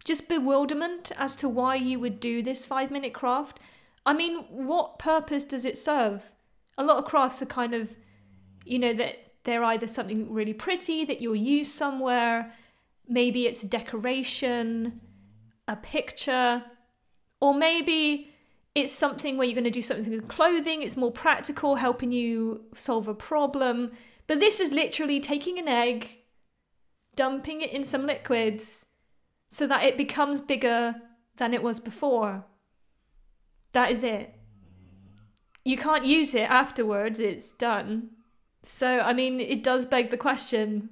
just 0.04 0.28
bewilderment 0.28 1.12
as 1.16 1.36
to 1.36 1.48
why 1.48 1.76
you 1.76 2.00
would 2.00 2.18
do 2.18 2.42
this 2.42 2.64
five 2.64 2.90
minute 2.90 3.12
craft. 3.12 3.60
I 4.04 4.12
mean, 4.12 4.38
what 4.48 4.98
purpose 4.98 5.44
does 5.44 5.64
it 5.64 5.78
serve? 5.78 6.32
A 6.76 6.84
lot 6.84 6.98
of 6.98 7.04
crafts 7.04 7.42
are 7.42 7.46
kind 7.46 7.74
of 7.74 7.96
you 8.64 8.78
know, 8.78 8.92
that 8.94 9.32
they're 9.44 9.64
either 9.64 9.86
something 9.86 10.32
really 10.32 10.54
pretty 10.54 11.04
that 11.04 11.20
you'll 11.20 11.34
use 11.36 11.72
somewhere, 11.72 12.54
maybe 13.08 13.46
it's 13.46 13.62
a 13.62 13.68
decoration, 13.68 15.00
a 15.68 15.76
picture, 15.76 16.62
or 17.40 17.54
maybe 17.54 18.32
it's 18.74 18.92
something 18.92 19.36
where 19.36 19.46
you're 19.46 19.54
going 19.54 19.64
to 19.64 19.70
do 19.70 19.82
something 19.82 20.10
with 20.10 20.28
clothing, 20.28 20.82
it's 20.82 20.96
more 20.96 21.10
practical, 21.10 21.76
helping 21.76 22.12
you 22.12 22.64
solve 22.74 23.08
a 23.08 23.14
problem. 23.14 23.92
But 24.26 24.40
this 24.40 24.60
is 24.60 24.72
literally 24.72 25.20
taking 25.20 25.58
an 25.58 25.68
egg, 25.68 26.18
dumping 27.16 27.60
it 27.60 27.72
in 27.72 27.84
some 27.84 28.06
liquids 28.06 28.86
so 29.50 29.66
that 29.66 29.84
it 29.84 29.98
becomes 29.98 30.40
bigger 30.40 30.94
than 31.36 31.52
it 31.52 31.62
was 31.62 31.80
before. 31.80 32.46
That 33.72 33.90
is 33.90 34.02
it. 34.02 34.34
You 35.64 35.76
can't 35.76 36.06
use 36.06 36.34
it 36.34 36.50
afterwards, 36.50 37.20
it's 37.20 37.52
done. 37.52 38.10
So, 38.62 39.00
I 39.00 39.12
mean, 39.12 39.40
it 39.40 39.64
does 39.64 39.86
beg 39.86 40.10
the 40.10 40.16
question 40.16 40.90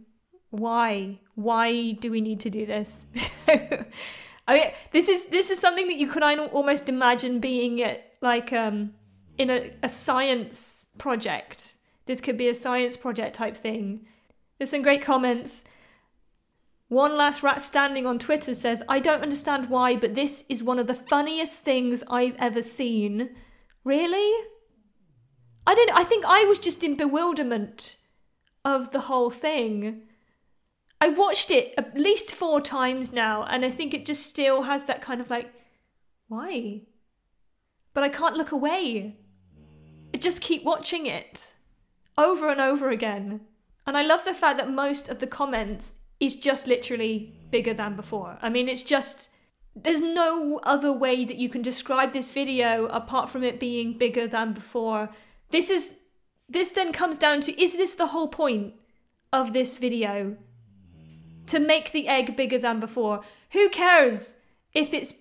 why? 0.51 1.21
Why 1.37 1.93
do 1.93 2.11
we 2.11 2.21
need 2.21 2.41
to 2.41 2.51
do 2.51 2.67
this? 2.67 3.07
I 3.49 4.55
mean, 4.55 4.71
this 4.91 5.09
is 5.09 5.27
this 5.27 5.51
is 5.51 5.61
something 5.61 5.87
that 5.87 5.97
you 5.97 6.09
could 6.09 6.25
almost 6.25 6.89
imagine 6.89 7.39
being 7.39 7.83
at 7.83 8.15
like 8.21 8.53
um 8.53 8.95
in 9.39 9.49
a, 9.49 9.73
a 9.83 9.89
science 9.89 10.89
project. 10.99 11.75
This 12.07 12.21
could 12.21 12.37
be 12.37 12.49
a 12.49 12.55
science 12.55 12.97
project 12.97 13.37
type 13.37 13.57
thing. 13.57 14.07
There's 14.59 14.71
some 14.71 14.83
great 14.83 15.03
comments. 15.03 15.63
One 16.89 17.17
last 17.17 17.45
rat 17.45 17.63
standing 17.63 18.05
on 18.05 18.19
Twitter 18.19 18.53
says, 18.53 18.83
I 18.89 18.99
don't 18.99 19.23
understand 19.23 19.71
why, 19.71 19.95
but 19.95 20.17
this 20.17 20.45
is 20.49 20.65
one 20.65 20.81
of 20.81 20.89
the 20.89 20.95
funniest 20.95 21.61
things 21.61 22.03
I've 22.11 22.35
ever 22.41 22.63
seen. 22.63 23.31
Really? 23.85 24.33
I 25.67 25.75
don't 25.75 25.91
I 25.93 26.05
think 26.05 26.25
I 26.27 26.45
was 26.45 26.59
just 26.59 26.83
in 26.83 26.97
bewilderment 26.97 27.99
of 28.65 28.93
the 28.93 29.01
whole 29.01 29.31
thing. 29.31 30.03
I 31.01 31.09
watched 31.09 31.51
it 31.51 31.73
at 31.79 31.99
least 31.99 32.35
four 32.35 32.61
times 32.61 33.13
now, 33.13 33.45
and 33.45 33.65
I 33.65 33.71
think 33.71 33.95
it 33.95 34.05
just 34.05 34.27
still 34.27 34.63
has 34.63 34.85
that 34.85 35.01
kind 35.01 35.21
of 35.21 35.31
like, 35.31 35.51
why? 36.29 36.83
But 37.95 38.05
I 38.05 38.11
can't 38.11 38.37
look 38.37 38.53
away. 38.53 39.17
I 40.15 40.19
just 40.19 40.43
keep 40.43 40.63
watching 40.63 41.07
it 41.07 41.55
over 42.19 42.51
and 42.51 42.61
over 42.61 42.91
again. 42.91 43.41
And 43.87 43.97
I 43.97 44.03
love 44.03 44.25
the 44.25 44.35
fact 44.35 44.59
that 44.59 44.71
most 44.71 45.09
of 45.09 45.21
the 45.21 45.27
comments 45.27 45.95
is 46.21 46.37
just 46.37 46.67
literally 46.67 47.33
bigger 47.51 47.73
than 47.73 47.97
before. 47.97 48.39
I 48.43 48.51
mean, 48.51 48.69
it's 48.69 48.83
just 48.83 49.31
there's 49.75 50.01
no 50.01 50.61
other 50.65 50.93
way 50.93 51.25
that 51.25 51.39
you 51.39 51.49
can 51.49 51.63
describe 51.63 52.13
this 52.13 52.31
video 52.31 52.87
apart 52.87 53.31
from 53.31 53.43
it 53.43 53.59
being 53.59 53.97
bigger 53.97 54.27
than 54.27 54.53
before. 54.53 55.11
This 55.51 55.71
is 55.71 55.99
this 56.49 56.73
then 56.73 56.93
comes 56.93 57.19
down 57.19 57.41
to 57.43 57.61
is 57.61 57.77
this 57.77 57.95
the 57.95 58.09
whole 58.09 58.29
point 58.29 58.75
of 59.33 59.53
this 59.53 59.77
video? 59.77 60.37
To 61.47 61.59
make 61.59 61.93
the 61.93 62.09
egg 62.09 62.37
bigger 62.37 62.59
than 62.59 62.81
before. 62.81 63.23
Who 63.53 63.69
cares 63.69 64.37
if 64.73 64.95
it's 64.95 65.15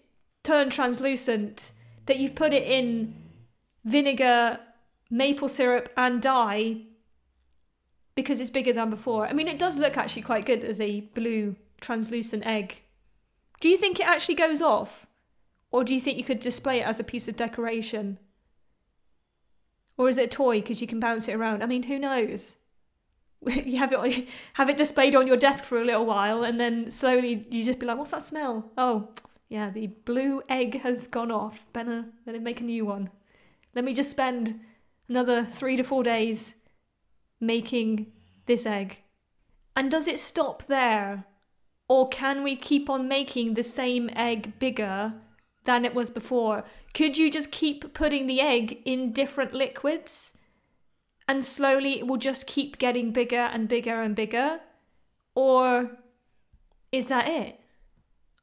turned 0.43 0.71
translucent 0.71 1.71
that 2.05 2.17
you've 2.17 2.35
put 2.35 2.53
it 2.53 2.63
in 2.63 3.15
vinegar, 3.83 4.59
maple 5.09 5.49
syrup 5.49 5.91
and 5.97 6.21
dye 6.21 6.81
because 8.15 8.41
it's 8.41 8.49
bigger 8.49 8.73
than 8.73 8.89
before. 8.89 9.27
I 9.27 9.33
mean, 9.33 9.47
it 9.47 9.59
does 9.59 9.77
look 9.77 9.97
actually 9.97 10.23
quite 10.23 10.45
good 10.45 10.63
as 10.63 10.81
a 10.81 11.01
blue 11.01 11.55
translucent 11.79 12.45
egg. 12.45 12.81
Do 13.59 13.69
you 13.69 13.77
think 13.77 13.99
it 13.99 14.07
actually 14.07 14.35
goes 14.35 14.61
off? 14.61 15.07
Or 15.71 15.83
do 15.83 15.93
you 15.93 16.01
think 16.01 16.17
you 16.17 16.23
could 16.23 16.39
display 16.39 16.79
it 16.79 16.87
as 16.87 16.99
a 16.99 17.03
piece 17.03 17.27
of 17.27 17.37
decoration? 17.37 18.17
Or 19.99 20.07
is 20.07 20.17
it 20.17 20.23
a 20.23 20.27
toy 20.27 20.61
because 20.61 20.79
you 20.79 20.87
can 20.87 21.01
bounce 21.01 21.27
it 21.27 21.33
around? 21.33 21.61
I 21.61 21.65
mean, 21.65 21.83
who 21.83 21.99
knows? 21.99 22.55
you 23.45 23.77
have 23.77 23.91
it 23.91 24.27
have 24.53 24.69
it 24.69 24.77
displayed 24.77 25.13
on 25.13 25.27
your 25.27 25.35
desk 25.35 25.65
for 25.65 25.79
a 25.79 25.83
little 25.85 26.05
while 26.05 26.43
and 26.43 26.59
then 26.59 26.89
slowly 26.89 27.45
you 27.51 27.63
just 27.63 27.79
be 27.79 27.85
like, 27.85 27.97
what's 27.97 28.11
that 28.11 28.23
smell? 28.23 28.71
Oh, 28.77 29.09
yeah, 29.49 29.69
the 29.69 29.87
blue 29.87 30.41
egg 30.47 30.81
has 30.83 31.07
gone 31.07 31.31
off. 31.31 31.65
Better, 31.73 32.05
better 32.25 32.39
make 32.39 32.61
a 32.61 32.63
new 32.63 32.85
one. 32.85 33.09
Let 33.75 33.83
me 33.83 33.93
just 33.93 34.09
spend 34.09 34.61
another 35.09 35.43
three 35.43 35.75
to 35.75 35.83
four 35.83 36.01
days 36.01 36.55
making 37.41 38.07
this 38.45 38.65
egg. 38.65 38.99
And 39.75 39.91
does 39.91 40.07
it 40.07 40.19
stop 40.19 40.63
there? 40.63 41.25
Or 41.89 42.07
can 42.07 42.41
we 42.41 42.55
keep 42.55 42.89
on 42.89 43.09
making 43.09 43.55
the 43.55 43.63
same 43.63 44.09
egg 44.15 44.59
bigger 44.59 45.15
than 45.69 45.85
it 45.85 45.93
was 45.93 46.09
before? 46.09 46.63
Could 46.95 47.15
you 47.15 47.29
just 47.29 47.51
keep 47.51 47.93
putting 47.93 48.25
the 48.25 48.41
egg 48.41 48.79
in 48.85 49.13
different 49.13 49.53
liquids? 49.53 50.35
And 51.27 51.45
slowly 51.45 51.99
it 51.99 52.07
will 52.07 52.17
just 52.17 52.47
keep 52.47 52.79
getting 52.79 53.11
bigger 53.11 53.45
and 53.53 53.67
bigger 53.67 54.01
and 54.01 54.15
bigger? 54.15 54.61
Or 55.35 55.91
is 56.91 57.05
that 57.09 57.27
it? 57.27 57.59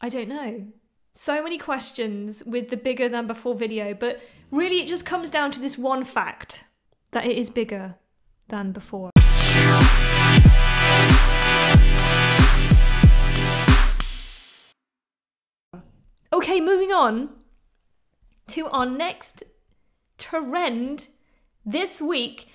I 0.00 0.08
don't 0.08 0.28
know. 0.28 0.66
So 1.14 1.42
many 1.42 1.58
questions 1.58 2.44
with 2.44 2.68
the 2.68 2.76
bigger 2.76 3.08
than 3.08 3.26
before 3.26 3.56
video, 3.56 3.92
but 3.92 4.20
really 4.52 4.78
it 4.78 4.86
just 4.86 5.04
comes 5.04 5.28
down 5.28 5.50
to 5.50 5.58
this 5.58 5.76
one 5.76 6.04
fact 6.04 6.62
that 7.10 7.26
it 7.26 7.36
is 7.36 7.50
bigger 7.50 7.96
than 8.46 8.70
before. 8.70 9.10
Okay, 16.46 16.60
moving 16.60 16.92
on 16.92 17.30
to 18.46 18.68
our 18.68 18.86
next 18.86 19.42
trend 20.16 21.08
this 21.64 22.00
week. 22.00 22.46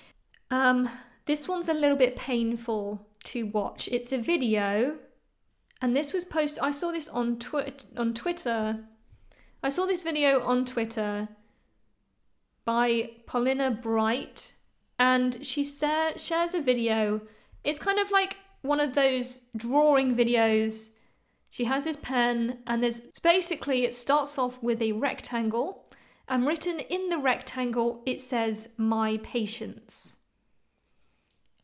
Um, 0.50 0.88
this 1.26 1.46
one's 1.46 1.68
a 1.68 1.74
little 1.74 1.98
bit 1.98 2.16
painful 2.16 3.06
to 3.24 3.44
watch. 3.44 3.90
It's 3.92 4.10
a 4.10 4.16
video, 4.16 4.96
and 5.82 5.94
this 5.94 6.14
was 6.14 6.24
posted. 6.24 6.64
I 6.64 6.70
saw 6.70 6.90
this 6.90 7.06
on 7.06 7.38
twi- 7.38 7.74
on 7.94 8.14
Twitter. 8.14 8.78
I 9.62 9.68
saw 9.68 9.84
this 9.84 10.02
video 10.02 10.40
on 10.40 10.64
Twitter 10.64 11.28
by 12.64 13.10
Paulina 13.26 13.70
Bright, 13.70 14.54
and 14.98 15.44
she 15.44 15.62
sa- 15.62 16.16
shares 16.16 16.54
a 16.54 16.62
video. 16.62 17.20
It's 17.62 17.78
kind 17.78 17.98
of 17.98 18.10
like 18.10 18.38
one 18.62 18.80
of 18.80 18.94
those 18.94 19.42
drawing 19.54 20.16
videos. 20.16 20.92
She 21.52 21.64
has 21.64 21.84
this 21.84 21.98
pen, 21.98 22.60
and 22.66 22.82
there's 22.82 23.00
basically 23.22 23.84
it 23.84 23.92
starts 23.92 24.38
off 24.38 24.62
with 24.62 24.80
a 24.80 24.92
rectangle, 24.92 25.84
and 26.26 26.46
written 26.46 26.80
in 26.80 27.10
the 27.10 27.18
rectangle 27.18 28.02
it 28.06 28.22
says 28.22 28.72
"My 28.78 29.18
patience." 29.18 30.16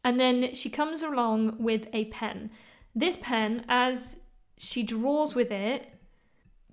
And 0.05 0.21
then 0.21 0.53
she 0.53 0.69
comes 0.69 1.01
along 1.01 1.57
with 1.59 1.89
a 1.95 2.05
pen. 2.05 2.51
This 2.95 3.17
pen, 3.17 3.65
as 3.67 4.21
she 4.59 4.83
draws 4.83 5.35
with 5.35 5.51
it, 5.51 5.89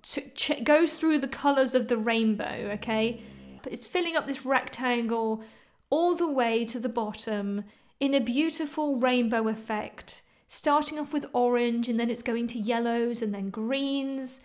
ch- 0.03 0.62
goes 0.65 0.98
through 0.98 1.19
the 1.19 1.29
colours 1.29 1.74
of 1.74 1.88
the 1.88 1.98
rainbow, 1.98 2.69
okay? 2.74 3.24
But 3.63 3.72
it's 3.72 3.88
filling 3.88 4.17
up 4.17 4.27
this 4.27 4.45
rectangle 4.45 5.41
all 5.89 6.17
the 6.17 6.29
way 6.29 6.65
to 6.65 6.79
the 6.81 6.89
bottom 6.89 7.63
in 8.01 8.13
a 8.13 8.19
beautiful 8.19 8.98
rainbow 8.98 9.48
effect, 9.48 10.22
starting 10.56 10.98
off 10.98 11.12
with 11.12 11.26
orange 11.34 11.90
and 11.90 12.00
then 12.00 12.10
it's 12.10 12.22
going 12.22 12.48
to 12.48 12.58
yellows 12.58 13.22
and 13.22 13.34
then 13.34 13.50
greens, 13.50 14.42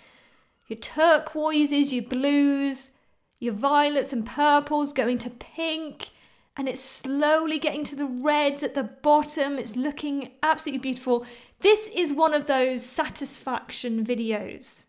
your 0.67 0.79
turquoises, 0.79 1.93
your 1.93 2.03
blues, 2.03 2.91
your 3.39 3.55
violets 3.55 4.13
and 4.13 4.27
purples 4.27 4.93
going 4.93 5.19
to 5.19 5.31
pink, 5.31 6.11
and 6.57 6.69
it's 6.69 6.83
slowly 6.83 7.59
getting 7.59 7.85
to 7.85 7.95
the 7.95 8.07
reds 8.07 8.63
at 8.63 8.75
the 8.75 8.83
bottom. 8.83 9.59
It's 9.59 9.77
looking 9.77 10.33
absolutely 10.43 10.81
beautiful. 10.81 11.25
This 11.61 11.89
is 11.95 12.13
one 12.13 12.35
of 12.35 12.47
those 12.47 12.85
satisfaction 12.85 14.05
videos. 14.05 14.87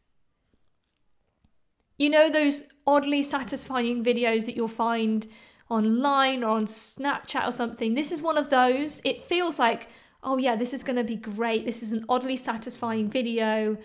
You 1.97 2.09
know, 2.09 2.31
those 2.31 2.63
oddly 2.87 3.21
satisfying 3.21 4.03
videos 4.03 4.47
that 4.47 4.55
you'll 4.55 4.67
find 4.67 5.27
online 5.69 6.43
or 6.43 6.49
on 6.49 6.65
Snapchat 6.65 7.47
or 7.47 7.51
something. 7.51 7.93
This 7.93 8.11
is 8.11 8.23
one 8.23 8.39
of 8.39 8.49
those. 8.49 9.01
It 9.05 9.23
feels 9.23 9.59
like, 9.59 9.87
oh 10.23 10.37
yeah, 10.37 10.55
this 10.55 10.73
is 10.73 10.83
going 10.83 10.95
to 10.97 11.03
be 11.03 11.15
great. 11.15 11.65
This 11.65 11.81
is 11.81 11.91
an 11.91 12.05
oddly 12.07 12.35
satisfying 12.35 13.09
video. 13.09 13.77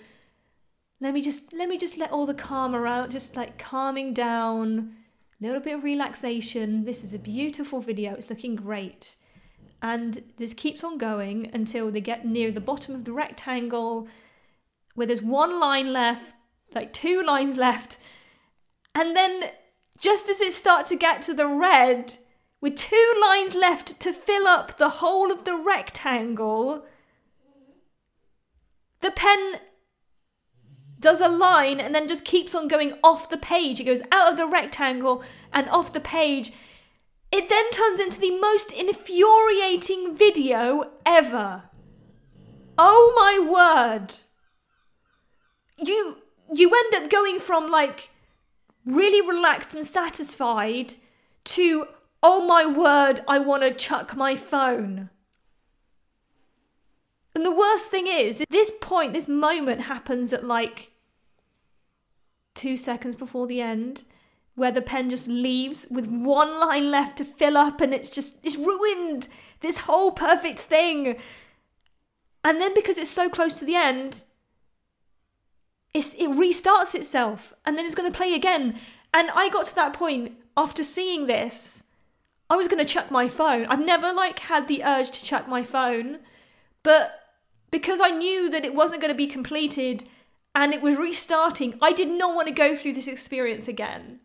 Let 1.00 1.14
me 1.14 1.23
just 1.23 1.52
let 1.52 1.69
me 1.69 1.76
just 1.76 1.99
let 1.99 2.12
all 2.12 2.26
the 2.26 2.35
karma 2.35 2.85
out, 2.85 3.11
just 3.11 3.37
like 3.37 3.59
calming 3.59 4.14
down, 4.14 4.95
a 5.40 5.47
little 5.47 5.61
bit 5.61 5.75
of 5.75 5.85
relaxation. 5.85 6.85
This 6.85 7.05
is 7.05 7.12
a 7.12 7.19
beautiful 7.19 7.81
video. 7.81 8.14
It's 8.14 8.31
looking 8.31 8.57
great. 8.57 9.16
And 9.83 10.23
this 10.38 10.55
keeps 10.55 10.83
on 10.83 10.97
going 10.97 11.50
until 11.52 11.90
they 11.90 12.00
get 12.00 12.25
near 12.25 12.50
the 12.50 12.61
bottom 12.61 12.95
of 12.95 13.05
the 13.05 13.12
rectangle 13.12 14.09
where 14.95 15.07
there's 15.07 15.23
one 15.23 15.61
line 15.61 15.93
left, 15.93 16.35
like 16.75 16.93
two 16.93 17.23
lines 17.23 17.57
left. 17.59 17.99
And 18.95 19.14
then 19.14 19.50
just 20.00 20.31
as 20.31 20.40
it 20.40 20.55
starts 20.55 20.90
to 20.90 20.97
get 20.97 21.21
to 21.23 21.35
the 21.35 21.47
red, 21.47 22.16
with 22.66 22.75
two 22.75 23.12
lines 23.23 23.54
left 23.54 24.00
to 24.00 24.12
fill 24.12 24.49
up 24.49 24.76
the 24.76 24.88
whole 24.88 25.30
of 25.30 25.44
the 25.44 25.54
rectangle, 25.54 26.85
the 29.02 29.12
pen 29.12 29.61
does 30.99 31.20
a 31.20 31.28
line 31.28 31.78
and 31.78 31.94
then 31.94 32.08
just 32.08 32.25
keeps 32.25 32.56
on 32.56 32.66
going 32.66 32.94
off 33.04 33.30
the 33.30 33.37
page. 33.37 33.78
It 33.78 33.85
goes 33.85 34.02
out 34.11 34.32
of 34.32 34.37
the 34.37 34.49
rectangle 34.49 35.23
and 35.52 35.68
off 35.68 35.92
the 35.92 36.00
page. 36.00 36.52
It 37.30 37.49
then 37.49 37.70
turns 37.70 38.00
into 38.00 38.18
the 38.18 38.37
most 38.40 38.73
infuriating 38.73 40.16
video 40.16 40.90
ever. 41.06 41.70
Oh 42.76 43.12
my 43.14 43.38
word. 43.49 44.12
You 45.78 46.16
you 46.52 46.75
end 46.75 47.04
up 47.04 47.11
going 47.12 47.38
from 47.38 47.70
like 47.70 48.11
really 48.85 49.25
relaxed 49.25 49.73
and 49.73 49.87
satisfied 49.87 50.94
to, 51.44 51.87
oh 52.28 52.45
my 52.45 52.66
word, 52.66 53.21
I 53.28 53.38
want 53.38 53.62
to 53.62 53.73
chuck 53.73 54.16
my 54.16 54.35
phone. 54.35 55.11
And 57.37 57.47
the 57.47 57.54
worst 57.54 57.87
thing 57.87 58.09
is, 58.09 58.42
this 58.50 58.73
point, 58.80 59.12
this 59.12 59.28
moment 59.28 59.83
happens 59.83 60.33
at 60.33 60.45
like 60.45 60.90
two 62.52 62.76
seconds 62.76 63.14
before 63.14 63.47
the 63.47 63.61
end, 63.61 64.02
where 64.56 64.73
the 64.73 64.83
pen 64.83 65.09
just 65.09 65.28
leaves 65.28 65.87
with 65.88 66.09
one 66.09 66.59
line 66.59 66.90
left 66.90 67.18
to 67.18 67.25
fill 67.25 67.56
up 67.56 67.80
and 67.80 67.95
it's 67.95 68.11
just, 68.11 68.45
it's 68.45 68.56
ruined 68.56 69.28
this 69.61 69.78
whole 69.80 70.11
perfect 70.11 70.59
thing. 70.59 71.16
And 72.42 72.61
then 72.61 72.75
because 72.75 72.99
it's 72.99 73.09
so 73.09 73.28
close 73.28 73.56
to 73.61 73.64
the 73.64 73.76
end, 73.76 74.25
it's, 75.95 76.12
it 76.14 76.30
restarts 76.30 76.97
itself 76.97 77.54
and 77.64 77.78
then 77.78 77.87
it's 77.87 77.95
going 77.95 78.11
to 78.11 78.18
play 78.18 78.35
again. 78.35 78.80
And 79.14 79.30
I 79.30 79.49
got 79.49 79.66
to 79.66 79.75
that 79.76 79.92
point 79.92 80.33
after 80.56 80.83
seeing 80.83 81.28
this, 81.28 81.85
I 82.48 82.56
was 82.56 82.68
going 82.68 82.84
to 82.84 82.92
chuck 82.92 83.10
my 83.10 83.28
phone. 83.28 83.66
I've 83.66 83.84
never 83.84 84.12
like 84.12 84.40
had 84.40 84.68
the 84.68 84.84
urge 84.84 85.10
to 85.10 85.24
chuck 85.24 85.48
my 85.48 85.62
phone, 85.62 86.18
but 86.82 87.20
because 87.70 88.00
I 88.00 88.10
knew 88.10 88.48
that 88.50 88.64
it 88.64 88.74
wasn't 88.74 89.00
going 89.00 89.12
to 89.12 89.16
be 89.16 89.26
completed 89.26 90.04
and 90.54 90.72
it 90.72 90.80
was 90.80 90.96
restarting, 90.96 91.78
I 91.82 91.92
did 91.92 92.08
not 92.08 92.34
want 92.34 92.48
to 92.48 92.54
go 92.54 92.76
through 92.76 92.94
this 92.94 93.08
experience 93.08 93.68
again. 93.68 94.20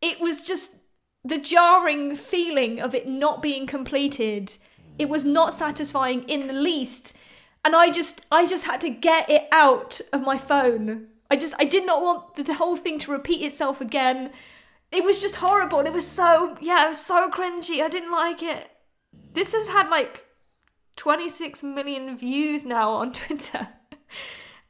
It 0.00 0.20
was 0.20 0.46
just 0.46 0.82
the 1.24 1.38
jarring 1.38 2.14
feeling 2.14 2.80
of 2.80 2.94
it 2.94 3.08
not 3.08 3.42
being 3.42 3.66
completed. 3.66 4.54
It 4.98 5.08
was 5.08 5.24
not 5.24 5.52
satisfying 5.52 6.28
in 6.28 6.46
the 6.46 6.52
least 6.52 7.14
and 7.64 7.74
I 7.74 7.90
just 7.90 8.24
I 8.30 8.46
just 8.46 8.64
had 8.64 8.80
to 8.82 8.90
get 8.90 9.28
it 9.28 9.48
out 9.52 10.00
of 10.12 10.22
my 10.22 10.38
phone. 10.38 11.08
I 11.30 11.36
just 11.36 11.54
I 11.58 11.64
did 11.64 11.84
not 11.84 12.00
want 12.02 12.36
the 12.36 12.54
whole 12.54 12.76
thing 12.76 12.98
to 13.00 13.12
repeat 13.12 13.42
itself 13.42 13.80
again. 13.80 14.30
It 14.90 15.04
was 15.04 15.20
just 15.20 15.36
horrible. 15.36 15.80
It 15.80 15.92
was 15.92 16.06
so, 16.06 16.56
yeah, 16.60 16.86
it 16.86 16.88
was 16.88 17.04
so 17.04 17.30
cringy. 17.30 17.82
I 17.82 17.88
didn't 17.88 18.12
like 18.12 18.42
it. 18.42 18.70
This 19.34 19.52
has 19.52 19.68
had 19.68 19.88
like 19.88 20.24
26 20.96 21.62
million 21.62 22.16
views 22.16 22.64
now 22.64 22.90
on 22.92 23.12
Twitter. 23.12 23.68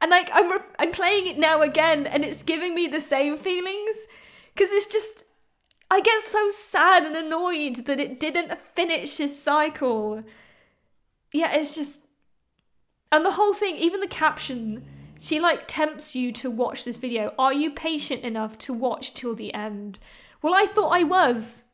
And 0.01 0.11
like 0.11 0.29
I'm 0.33 0.49
re- 0.51 0.59
I'm 0.77 0.91
playing 0.91 1.27
it 1.27 1.37
now 1.37 1.61
again 1.61 2.07
and 2.07 2.23
it's 2.23 2.43
giving 2.43 2.73
me 2.73 2.87
the 2.87 3.01
same 3.01 3.37
feelings 3.37 3.97
cuz 4.55 4.71
it's 4.71 4.85
just 4.85 5.25
I 5.91 5.99
get 5.99 6.21
so 6.21 6.49
sad 6.51 7.03
and 7.03 7.17
annoyed 7.17 7.85
that 7.85 7.99
it 7.99 8.19
didn't 8.19 8.57
finish 8.75 9.17
his 9.17 9.37
cycle. 9.41 10.23
Yeah, 11.33 11.53
it's 11.53 11.75
just 11.75 12.07
and 13.11 13.25
the 13.25 13.31
whole 13.31 13.53
thing, 13.53 13.75
even 13.75 13.99
the 13.99 14.07
caption, 14.07 14.85
she 15.19 15.39
like 15.39 15.67
tempts 15.67 16.15
you 16.15 16.31
to 16.33 16.49
watch 16.49 16.85
this 16.85 16.97
video. 16.97 17.33
Are 17.37 17.53
you 17.53 17.71
patient 17.71 18.23
enough 18.23 18.57
to 18.59 18.73
watch 18.73 19.13
till 19.13 19.35
the 19.35 19.53
end? 19.53 19.99
Well, 20.41 20.53
I 20.55 20.65
thought 20.65 20.95
I 20.95 21.03
was. 21.03 21.65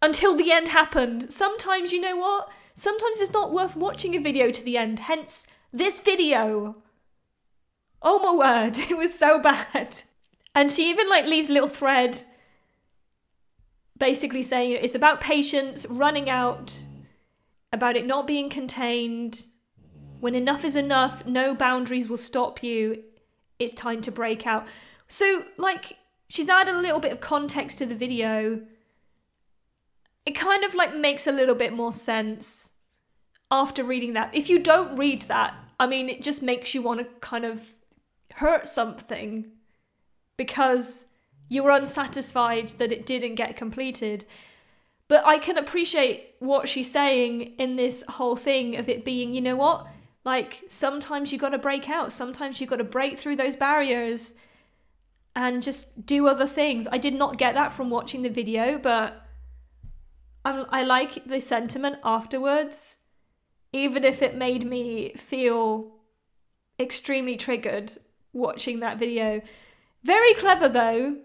Until 0.00 0.36
the 0.36 0.52
end 0.52 0.68
happened. 0.68 1.32
Sometimes, 1.32 1.92
you 1.92 2.00
know 2.00 2.16
what? 2.16 2.48
Sometimes 2.74 3.20
it's 3.20 3.32
not 3.32 3.52
worth 3.52 3.74
watching 3.76 4.14
a 4.14 4.20
video 4.20 4.50
to 4.50 4.62
the 4.62 4.78
end. 4.78 5.00
Hence, 5.00 5.46
this 5.72 6.00
video. 6.00 6.76
Oh 8.02 8.18
my 8.20 8.32
word, 8.32 8.78
it 8.90 8.96
was 8.96 9.18
so 9.18 9.38
bad. 9.40 10.02
And 10.54 10.70
she 10.70 10.88
even 10.88 11.08
like 11.08 11.26
leaves 11.26 11.50
a 11.50 11.52
little 11.52 11.68
thread 11.68 12.18
basically 13.98 14.42
saying 14.42 14.72
it's 14.72 14.94
about 14.94 15.20
patience, 15.20 15.86
running 15.88 16.28
out, 16.28 16.84
about 17.72 17.96
it 17.96 18.06
not 18.06 18.26
being 18.26 18.50
contained. 18.50 19.46
When 20.26 20.34
enough 20.34 20.64
is 20.64 20.74
enough, 20.74 21.24
no 21.24 21.54
boundaries 21.54 22.08
will 22.08 22.16
stop 22.16 22.60
you. 22.60 23.04
It's 23.60 23.72
time 23.72 24.02
to 24.02 24.10
break 24.10 24.44
out. 24.44 24.66
So, 25.06 25.44
like, 25.56 25.98
she's 26.28 26.48
added 26.48 26.74
a 26.74 26.80
little 26.80 26.98
bit 26.98 27.12
of 27.12 27.20
context 27.20 27.78
to 27.78 27.86
the 27.86 27.94
video. 27.94 28.62
It 30.24 30.32
kind 30.32 30.64
of 30.64 30.74
like 30.74 30.96
makes 30.96 31.28
a 31.28 31.30
little 31.30 31.54
bit 31.54 31.72
more 31.72 31.92
sense 31.92 32.72
after 33.52 33.84
reading 33.84 34.14
that. 34.14 34.34
If 34.34 34.50
you 34.50 34.58
don't 34.58 34.96
read 34.96 35.22
that, 35.28 35.54
I 35.78 35.86
mean, 35.86 36.08
it 36.08 36.24
just 36.24 36.42
makes 36.42 36.74
you 36.74 36.82
want 36.82 36.98
to 36.98 37.06
kind 37.20 37.44
of 37.44 37.74
hurt 38.34 38.66
something 38.66 39.46
because 40.36 41.06
you 41.48 41.62
were 41.62 41.70
unsatisfied 41.70 42.70
that 42.78 42.90
it 42.90 43.06
didn't 43.06 43.36
get 43.36 43.54
completed. 43.54 44.24
But 45.06 45.24
I 45.24 45.38
can 45.38 45.56
appreciate 45.56 46.34
what 46.40 46.68
she's 46.68 46.90
saying 46.90 47.54
in 47.58 47.76
this 47.76 48.02
whole 48.08 48.34
thing 48.34 48.74
of 48.74 48.88
it 48.88 49.04
being, 49.04 49.32
you 49.32 49.40
know 49.40 49.54
what? 49.54 49.86
Like 50.26 50.64
sometimes 50.66 51.30
you 51.30 51.38
got 51.38 51.50
to 51.50 51.58
break 51.58 51.88
out, 51.88 52.12
sometimes 52.12 52.60
you 52.60 52.66
got 52.66 52.76
to 52.76 52.84
break 52.84 53.16
through 53.16 53.36
those 53.36 53.54
barriers 53.54 54.34
and 55.36 55.62
just 55.62 56.04
do 56.04 56.26
other 56.26 56.48
things. 56.48 56.88
I 56.90 56.98
did 56.98 57.14
not 57.14 57.38
get 57.38 57.54
that 57.54 57.72
from 57.72 57.90
watching 57.90 58.22
the 58.22 58.28
video, 58.28 58.76
but 58.76 59.24
I, 60.44 60.64
I 60.68 60.82
like 60.82 61.24
the 61.26 61.40
sentiment 61.40 61.98
afterwards, 62.02 62.96
even 63.72 64.02
if 64.02 64.20
it 64.20 64.36
made 64.36 64.68
me 64.68 65.12
feel 65.14 65.92
extremely 66.76 67.36
triggered 67.36 67.92
watching 68.32 68.80
that 68.80 68.98
video. 68.98 69.42
Very 70.02 70.34
clever 70.34 70.68
though. 70.68 71.18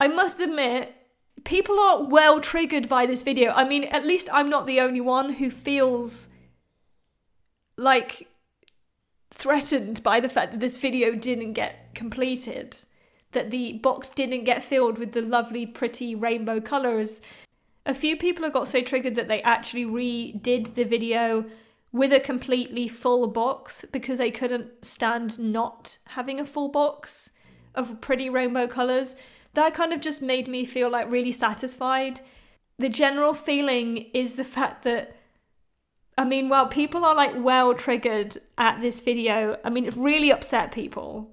I 0.00 0.08
must 0.08 0.40
admit, 0.40 0.96
people 1.44 1.78
are 1.78 2.02
well 2.02 2.40
triggered 2.40 2.88
by 2.88 3.06
this 3.06 3.22
video. 3.22 3.52
I 3.52 3.62
mean, 3.62 3.84
at 3.84 4.04
least 4.04 4.28
I'm 4.32 4.50
not 4.50 4.66
the 4.66 4.80
only 4.80 5.00
one 5.00 5.34
who 5.34 5.48
feels 5.48 6.28
like 7.76 8.28
threatened 9.30 10.02
by 10.02 10.20
the 10.20 10.28
fact 10.28 10.52
that 10.52 10.60
this 10.60 10.76
video 10.76 11.14
didn't 11.14 11.52
get 11.52 11.94
completed, 11.94 12.78
that 13.32 13.50
the 13.50 13.74
box 13.74 14.10
didn't 14.10 14.44
get 14.44 14.64
filled 14.64 14.98
with 14.98 15.12
the 15.12 15.22
lovely, 15.22 15.66
pretty 15.66 16.14
rainbow 16.14 16.60
colours. 16.60 17.20
A 17.84 17.94
few 17.94 18.16
people 18.16 18.44
have 18.44 18.52
got 18.52 18.68
so 18.68 18.80
triggered 18.80 19.14
that 19.14 19.28
they 19.28 19.42
actually 19.42 19.84
redid 19.84 20.74
the 20.74 20.84
video 20.84 21.44
with 21.92 22.12
a 22.12 22.20
completely 22.20 22.88
full 22.88 23.26
box 23.26 23.84
because 23.92 24.18
they 24.18 24.30
couldn't 24.30 24.84
stand 24.84 25.38
not 25.38 25.98
having 26.08 26.40
a 26.40 26.44
full 26.44 26.68
box 26.68 27.30
of 27.74 28.00
pretty 28.00 28.28
rainbow 28.28 28.66
colours. 28.66 29.16
That 29.54 29.74
kind 29.74 29.92
of 29.92 30.00
just 30.00 30.20
made 30.20 30.48
me 30.48 30.64
feel 30.64 30.90
like 30.90 31.10
really 31.10 31.32
satisfied. 31.32 32.20
The 32.78 32.88
general 32.88 33.34
feeling 33.34 34.10
is 34.12 34.34
the 34.34 34.44
fact 34.44 34.82
that 34.82 35.16
I 36.18 36.24
mean, 36.24 36.48
well, 36.48 36.66
people 36.66 37.04
are 37.04 37.14
like 37.14 37.32
well 37.36 37.74
triggered 37.74 38.38
at 38.56 38.80
this 38.80 39.00
video. 39.00 39.58
I 39.64 39.70
mean, 39.70 39.84
it 39.84 39.94
really 39.96 40.30
upset 40.30 40.72
people. 40.72 41.30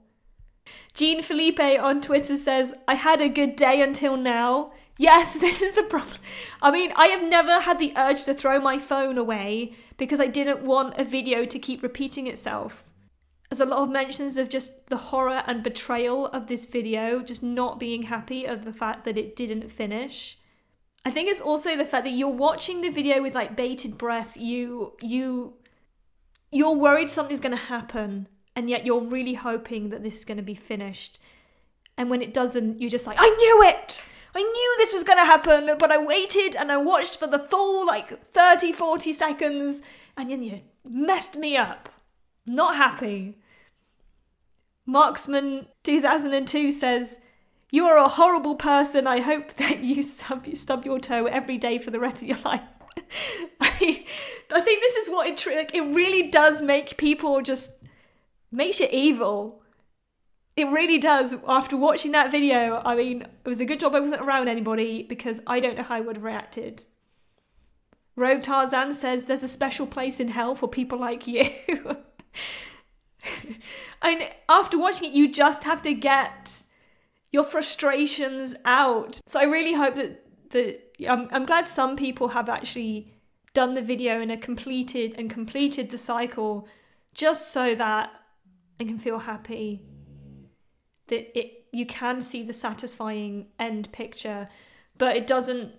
Jean 0.94 1.24
Felipe 1.24 1.60
on 1.60 2.02
Twitter 2.02 2.38
says, 2.38 2.74
I 2.88 2.96
had 2.96 3.22
a 3.22 3.30
good 3.30 3.56
day 3.56 3.82
until 3.82 4.18
now. 4.18 4.72
Yes, 4.98 5.34
this 5.40 5.62
is 5.62 5.74
the 5.74 5.84
problem. 5.84 6.18
I 6.62 6.72
mean, 6.72 6.92
I 6.96 7.08
have 7.08 7.24
never 7.24 7.62
had 7.62 7.80
the 7.80 7.94
urge 7.96 8.26
to 8.26 8.34
throw 8.34 8.60
my 8.60 8.78
phone 8.78 9.18
away 9.18 9.74
because 9.98 10.20
I 10.20 10.28
didn't 10.28 10.64
want 10.64 10.98
a 10.98 11.06
video 11.06 11.46
to 11.46 11.60
keep 11.60 11.82
repeating 11.82 12.28
itself. 12.28 12.84
There's 13.50 13.62
a 13.62 13.66
lot 13.66 13.84
of 13.84 13.90
mentions 13.90 14.38
of 14.38 14.50
just 14.50 14.88
the 14.88 14.98
horror 14.98 15.44
and 15.46 15.64
betrayal 15.64 16.28
of 16.28 16.48
this 16.48 16.66
video, 16.66 17.22
just 17.22 17.44
not 17.44 17.80
being 17.80 18.04
happy 18.04 18.46
of 18.46 18.66
the 18.66 18.74
fact 18.74 19.06
that 19.06 19.18
it 19.18 19.36
didn't 19.36 19.72
finish. 19.72 20.40
I 21.06 21.12
think 21.12 21.30
it's 21.30 21.42
also 21.42 21.76
the 21.76 21.86
fact 21.86 22.06
that 22.06 22.12
you're 22.12 22.30
watching 22.30 22.82
the 22.82 22.90
video 22.90 23.22
with 23.22 23.36
like 23.36 23.56
bated 23.56 23.98
breath. 23.98 24.38
You 24.38 24.94
you 25.02 25.56
you're 26.52 26.76
worried 26.76 27.10
something's 27.10 27.40
going 27.40 27.58
to 27.58 27.66
happen 27.66 28.28
and 28.56 28.70
yet 28.70 28.86
you're 28.86 29.04
really 29.04 29.34
hoping 29.34 29.90
that 29.90 30.04
this 30.04 30.18
is 30.18 30.26
going 30.26 30.38
to 30.38 30.44
be 30.44 30.56
finished. 30.56 31.20
And 31.98 32.10
when 32.10 32.22
it 32.22 32.34
doesn't, 32.34 32.80
you're 32.80 32.90
just 32.90 33.08
like, 33.08 33.18
I 33.20 33.30
knew 33.30 33.64
it! 33.64 34.04
I 34.36 34.42
knew 34.42 34.76
this 34.78 34.94
was 34.94 35.04
going 35.04 35.20
to 35.20 35.26
happen, 35.26 35.78
but 35.78 35.92
I 35.92 35.98
waited 36.00 36.56
and 36.56 36.72
I 36.72 36.78
watched 36.78 37.18
for 37.18 37.28
the 37.28 37.38
full 37.38 37.86
like 37.86 38.24
30, 38.26 38.72
40 38.72 39.14
seconds 39.14 39.82
and 40.18 40.32
then 40.32 40.42
you 40.42 40.62
messed 40.84 41.36
me 41.36 41.56
up. 41.56 41.90
Not 42.46 42.76
happy. 42.76 43.38
Marksman 44.86 45.68
2002 45.84 46.72
says, 46.72 47.20
you 47.74 47.86
are 47.86 47.98
a 47.98 48.08
horrible 48.08 48.54
person. 48.54 49.08
I 49.08 49.20
hope 49.20 49.54
that 49.56 49.84
you 49.84 50.04
stub, 50.04 50.48
stub 50.56 50.86
your 50.86 51.00
toe 51.00 51.26
every 51.26 51.58
day 51.58 51.80
for 51.80 51.90
the 51.90 52.00
rest 52.00 52.22
of 52.22 52.28
your 52.28 52.38
life. 52.46 52.62
I, 53.60 54.06
I 54.54 54.62
think 54.62 54.82
this 54.82 54.96
is 54.96 55.10
what 55.10 55.28
it 55.28 55.46
like, 55.48 55.74
it 55.74 55.82
really 55.82 56.30
does 56.30 56.62
make 56.62 56.98
people 56.98 57.42
just 57.42 57.84
makes 58.52 58.80
you 58.80 58.88
evil. 58.92 59.64
It 60.56 60.66
really 60.66 61.00
does. 61.00 61.36
After 61.48 61.76
watching 61.76 62.12
that 62.12 62.30
video, 62.32 62.80
I 62.86 62.96
mean, 62.96 63.24
it 63.24 63.50
was 63.50 63.60
a 63.60 63.66
good 63.66 63.80
job 63.80 63.96
I 63.96 64.00
wasn't 64.00 64.22
around 64.22 64.48
anybody 64.48 65.02
because 65.02 65.42
I 65.48 65.60
don't 65.60 65.76
know 65.76 65.82
how 65.82 65.96
I 65.96 66.02
would 66.02 66.18
have 66.18 66.24
reacted. 66.24 66.84
Rogue 68.16 68.44
Tarzan 68.44 68.94
says 68.94 69.26
there's 69.26 69.42
a 69.42 69.48
special 69.48 69.88
place 69.88 70.20
in 70.20 70.28
hell 70.28 70.54
for 70.54 70.68
people 70.68 71.00
like 71.00 71.26
you. 71.26 71.50
and 74.04 74.30
after 74.48 74.78
watching 74.78 75.10
it, 75.10 75.16
you 75.16 75.32
just 75.34 75.64
have 75.64 75.82
to 75.82 75.96
get 75.96 76.63
your 77.34 77.44
frustrations 77.44 78.56
out. 78.64 79.20
So 79.26 79.40
I 79.40 79.44
really 79.44 79.74
hope 79.74 79.96
that 79.96 80.24
the 80.52 80.80
I'm, 81.10 81.28
I'm 81.32 81.46
glad 81.46 81.68
some 81.68 81.98
people 81.98 82.30
have 82.30 82.48
actually 82.48 83.12
done 83.54 83.74
the 83.74 83.82
video 83.82 84.22
and 84.22 84.32
are 84.32 84.38
completed 84.38 85.16
and 85.18 85.30
completed 85.30 85.90
the 85.90 85.98
cycle 85.98 86.68
just 87.14 87.52
so 87.52 87.76
that 87.76 88.12
I 88.80 88.86
can 88.86 88.98
feel 88.98 89.20
happy 89.20 89.84
that 91.08 91.38
it 91.38 91.66
you 91.74 91.86
can 91.88 92.22
see 92.22 92.44
the 92.44 92.54
satisfying 92.54 93.48
end 93.60 93.92
picture, 93.92 94.48
but 95.00 95.16
it 95.16 95.26
doesn't 95.26 95.72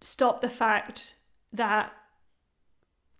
stop 0.00 0.40
the 0.40 0.48
fact 0.48 1.14
that 1.52 1.92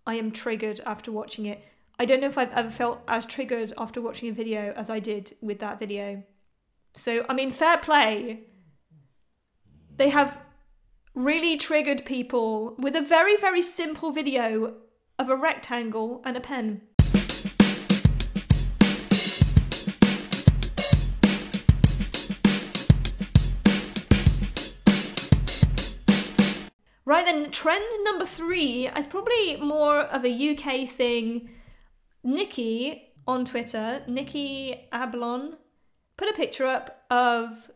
I 0.05 0.15
am 0.15 0.31
triggered 0.31 0.81
after 0.85 1.13
watching 1.13 1.45
it. 1.45 1.63
I 1.97 2.03
don't 2.03 2.19
know 2.19 2.27
if 2.27 2.37
I've 2.37 2.53
ever 2.53 2.69
felt 2.69 3.01
as 3.07 3.25
triggered 3.25 3.71
after 3.77 4.01
watching 4.01 4.29
a 4.29 4.33
video 4.33 4.73
as 4.75 4.89
I 4.89 4.99
did 4.99 5.37
with 5.41 5.59
that 5.59 5.79
video. 5.79 6.23
So, 6.93 7.25
I 7.29 7.33
mean, 7.33 7.51
fair 7.51 7.77
play. 7.77 8.41
They 9.95 10.09
have 10.09 10.39
really 11.13 11.57
triggered 11.57 12.05
people 12.05 12.75
with 12.77 12.95
a 12.95 13.01
very, 13.01 13.35
very 13.37 13.61
simple 13.61 14.11
video 14.11 14.75
of 15.17 15.29
a 15.29 15.35
rectangle 15.35 16.21
and 16.23 16.37
a 16.37 16.41
pen. 16.41 16.81
Right 27.05 27.25
then, 27.25 27.49
trend 27.49 27.83
number 28.03 28.23
three 28.23 28.87
is 28.95 29.07
probably 29.07 29.55
more 29.55 30.01
of 30.01 30.23
a 30.23 30.29
UK 30.29 30.87
thing. 30.87 31.49
Nikki 32.23 33.13
on 33.27 33.45
Twitter, 33.45 34.03
Nikki 34.07 34.87
Ablon, 34.93 35.55
put 36.19 36.29
a 36.29 36.33
picture 36.33 36.65
up 36.65 37.05
of 37.09 37.71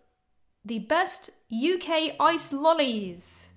the 0.66 0.80
best 0.80 1.30
UK 1.50 2.14
ice 2.20 2.52
lollies. 2.52 3.48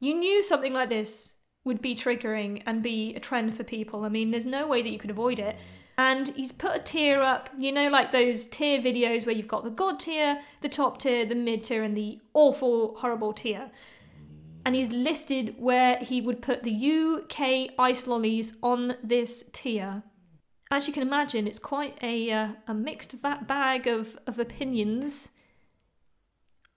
You 0.00 0.14
knew 0.14 0.42
something 0.42 0.72
like 0.72 0.88
this 0.88 1.34
would 1.66 1.82
be 1.82 1.94
triggering 1.94 2.62
and 2.64 2.82
be 2.82 3.14
a 3.14 3.20
trend 3.20 3.54
for 3.54 3.62
people. 3.62 4.04
I 4.04 4.08
mean, 4.08 4.30
there's 4.30 4.46
no 4.46 4.66
way 4.66 4.80
that 4.80 4.90
you 4.90 4.98
could 4.98 5.10
avoid 5.10 5.38
it. 5.38 5.56
And 5.98 6.28
he's 6.28 6.50
put 6.50 6.74
a 6.74 6.78
tier 6.78 7.20
up, 7.20 7.50
you 7.58 7.72
know, 7.72 7.90
like 7.90 8.10
those 8.10 8.46
tier 8.46 8.80
videos 8.80 9.26
where 9.26 9.34
you've 9.34 9.46
got 9.46 9.64
the 9.64 9.70
god 9.70 10.00
tier, 10.00 10.40
the 10.62 10.68
top 10.70 10.98
tier, 10.98 11.26
the 11.26 11.34
mid 11.34 11.62
tier, 11.62 11.82
and 11.82 11.94
the 11.94 12.18
awful, 12.32 12.96
horrible 12.96 13.34
tier. 13.34 13.70
And 14.64 14.74
he's 14.74 14.92
listed 14.92 15.56
where 15.58 15.98
he 15.98 16.22
would 16.22 16.40
put 16.40 16.62
the 16.62 16.72
UK 16.72 17.74
ice 17.78 18.06
lollies 18.06 18.54
on 18.62 18.96
this 19.04 19.44
tier. 19.52 20.02
As 20.72 20.86
you 20.86 20.94
can 20.94 21.02
imagine, 21.02 21.46
it's 21.46 21.58
quite 21.58 21.98
a, 22.02 22.32
uh, 22.32 22.48
a 22.66 22.72
mixed 22.72 23.20
bag 23.20 23.86
of, 23.86 24.18
of 24.26 24.38
opinions 24.38 25.28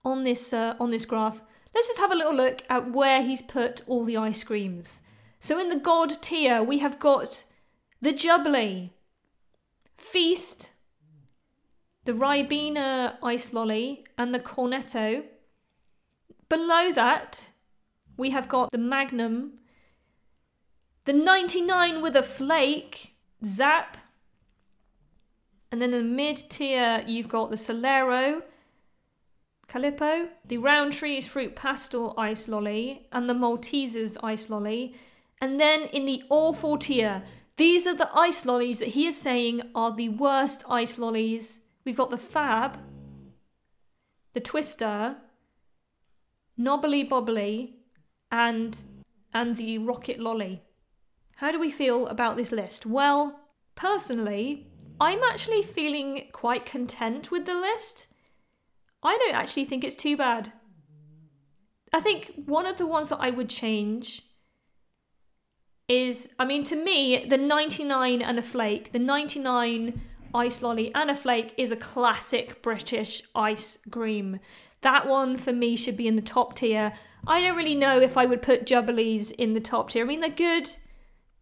on 0.04 0.22
this 0.22 0.52
uh, 0.52 0.74
on 0.78 0.90
this 0.90 1.06
graph. 1.06 1.40
Let's 1.74 1.88
just 1.88 2.00
have 2.00 2.12
a 2.12 2.14
little 2.14 2.34
look 2.34 2.60
at 2.68 2.92
where 2.92 3.22
he's 3.22 3.40
put 3.40 3.80
all 3.86 4.04
the 4.04 4.18
ice 4.18 4.44
creams. 4.44 5.00
So 5.40 5.58
in 5.58 5.70
the 5.70 5.78
God 5.78 6.20
tier, 6.20 6.62
we 6.62 6.80
have 6.80 6.98
got 6.98 7.44
the 8.02 8.12
Jubbly, 8.12 8.90
Feast, 9.96 10.72
the 12.04 12.12
Ribena 12.12 13.16
ice 13.22 13.54
lolly, 13.54 14.04
and 14.18 14.34
the 14.34 14.38
Cornetto. 14.38 15.24
Below 16.50 16.92
that, 16.92 17.48
we 18.18 18.28
have 18.28 18.46
got 18.46 18.72
the 18.72 18.78
Magnum, 18.78 19.52
the 21.06 21.14
99 21.14 22.02
with 22.02 22.14
a 22.14 22.22
flake, 22.22 23.15
Zap, 23.46 23.96
and 25.70 25.80
then 25.82 25.92
in 25.92 26.08
the 26.08 26.14
mid 26.14 26.36
tier, 26.48 27.04
you've 27.06 27.28
got 27.28 27.50
the 27.50 27.56
Solero, 27.56 28.42
Calippo, 29.68 30.28
the 30.44 30.58
Rowntree's 30.58 31.26
Fruit 31.26 31.56
Pastel 31.56 32.14
Ice 32.16 32.48
Lolly, 32.48 33.08
and 33.12 33.28
the 33.28 33.34
Maltesers 33.34 34.16
Ice 34.22 34.48
Lolly. 34.48 34.94
And 35.40 35.60
then 35.60 35.82
in 35.82 36.06
the 36.06 36.22
awful 36.30 36.78
tier, 36.78 37.22
these 37.56 37.86
are 37.86 37.94
the 37.94 38.10
ice 38.14 38.44
lollies 38.44 38.78
that 38.78 38.88
he 38.88 39.06
is 39.06 39.20
saying 39.20 39.62
are 39.74 39.92
the 39.92 40.08
worst 40.10 40.62
ice 40.68 40.98
lollies. 40.98 41.60
We've 41.84 41.96
got 41.96 42.10
the 42.10 42.16
Fab, 42.16 42.78
the 44.34 44.40
Twister, 44.40 45.16
Knobbly 46.56 47.08
Bobbly, 47.08 47.74
and 48.30 48.78
and 49.32 49.56
the 49.56 49.78
Rocket 49.78 50.18
Lolly. 50.18 50.62
How 51.36 51.52
do 51.52 51.60
we 51.60 51.70
feel 51.70 52.06
about 52.06 52.36
this 52.36 52.50
list? 52.50 52.86
Well, 52.86 53.40
personally, 53.74 54.68
I'm 54.98 55.22
actually 55.22 55.62
feeling 55.62 56.28
quite 56.32 56.64
content 56.64 57.30
with 57.30 57.44
the 57.44 57.54
list. 57.54 58.06
I 59.02 59.18
don't 59.18 59.34
actually 59.34 59.66
think 59.66 59.84
it's 59.84 59.94
too 59.94 60.16
bad. 60.16 60.52
I 61.92 62.00
think 62.00 62.32
one 62.46 62.66
of 62.66 62.78
the 62.78 62.86
ones 62.86 63.10
that 63.10 63.20
I 63.20 63.30
would 63.30 63.50
change 63.50 64.22
is, 65.88 66.34
I 66.38 66.46
mean, 66.46 66.64
to 66.64 66.76
me, 66.76 67.26
the 67.28 67.38
99 67.38 68.22
and 68.22 68.38
a 68.38 68.42
flake, 68.42 68.92
the 68.92 68.98
99 68.98 70.00
ice 70.34 70.62
lolly 70.62 70.92
and 70.94 71.10
a 71.10 71.14
flake 71.14 71.54
is 71.58 71.70
a 71.70 71.76
classic 71.76 72.62
British 72.62 73.22
ice 73.34 73.78
cream. 73.90 74.40
That 74.80 75.06
one 75.06 75.36
for 75.36 75.52
me 75.52 75.76
should 75.76 75.96
be 75.98 76.08
in 76.08 76.16
the 76.16 76.22
top 76.22 76.56
tier. 76.56 76.94
I 77.26 77.42
don't 77.42 77.56
really 77.56 77.74
know 77.74 78.00
if 78.00 78.16
I 78.16 78.24
would 78.24 78.40
put 78.40 78.66
Jubblies 78.66 79.32
in 79.32 79.52
the 79.52 79.60
top 79.60 79.90
tier. 79.90 80.04
I 80.04 80.06
mean, 80.06 80.20
they're 80.20 80.30
good, 80.30 80.70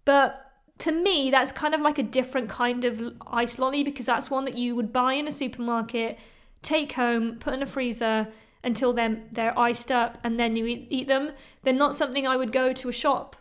but 0.04 0.40
to 0.78 0.92
me, 0.92 1.30
that's 1.30 1.52
kind 1.52 1.74
of 1.74 1.80
like 1.80 1.98
a 1.98 2.02
different 2.02 2.48
kind 2.48 2.84
of 2.84 3.00
ice 3.26 3.58
lolly 3.58 3.84
because 3.84 4.06
that's 4.06 4.30
one 4.30 4.44
that 4.44 4.58
you 4.58 4.74
would 4.74 4.92
buy 4.92 5.14
in 5.14 5.28
a 5.28 5.32
supermarket 5.32 6.18
take 6.64 6.92
home, 6.92 7.36
put 7.38 7.54
in 7.54 7.62
a 7.62 7.66
freezer 7.66 8.28
until 8.64 8.92
they're, 8.92 9.22
they're 9.30 9.56
iced 9.58 9.92
up, 9.92 10.18
and 10.24 10.40
then 10.40 10.56
you 10.56 10.66
eat, 10.66 10.86
eat 10.90 11.06
them. 11.06 11.30
They're 11.62 11.74
not 11.74 11.94
something 11.94 12.26
I 12.26 12.36
would 12.36 12.50
go 12.50 12.72
to 12.72 12.88
a 12.88 12.92
shop 12.92 13.36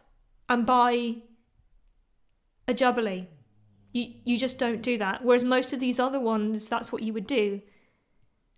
and 0.49 0.65
buy 0.65 1.15
a 2.67 2.73
jubbly. 2.73 3.27
You, 3.93 4.13
you 4.25 4.37
just 4.37 4.59
don't 4.59 4.81
do 4.81 4.97
that. 4.97 5.23
Whereas 5.23 5.43
most 5.43 5.71
of 5.73 5.79
these 5.79 5.99
other 5.99 6.19
ones, 6.19 6.67
that's 6.67 6.91
what 6.91 7.03
you 7.03 7.13
would 7.13 7.27
do. 7.27 7.61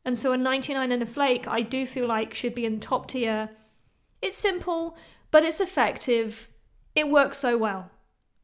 And 0.04 0.18
so 0.18 0.34
a 0.34 0.38
99 0.38 0.92
and 0.92 1.04
a 1.04 1.06
flake, 1.06 1.48
I 1.48 1.62
do 1.62 1.86
feel 1.86 2.08
like 2.08 2.34
should 2.34 2.56
be 2.56 2.66
in 2.66 2.80
top 2.80 3.08
tier. 3.08 3.52
It's 4.22 4.38
simple, 4.38 4.98
but 5.32 5.44
it's 5.44 5.62
effective. 5.62 6.50
It 6.96 7.10
works 7.10 7.38
so 7.38 7.58
well, 7.58 7.92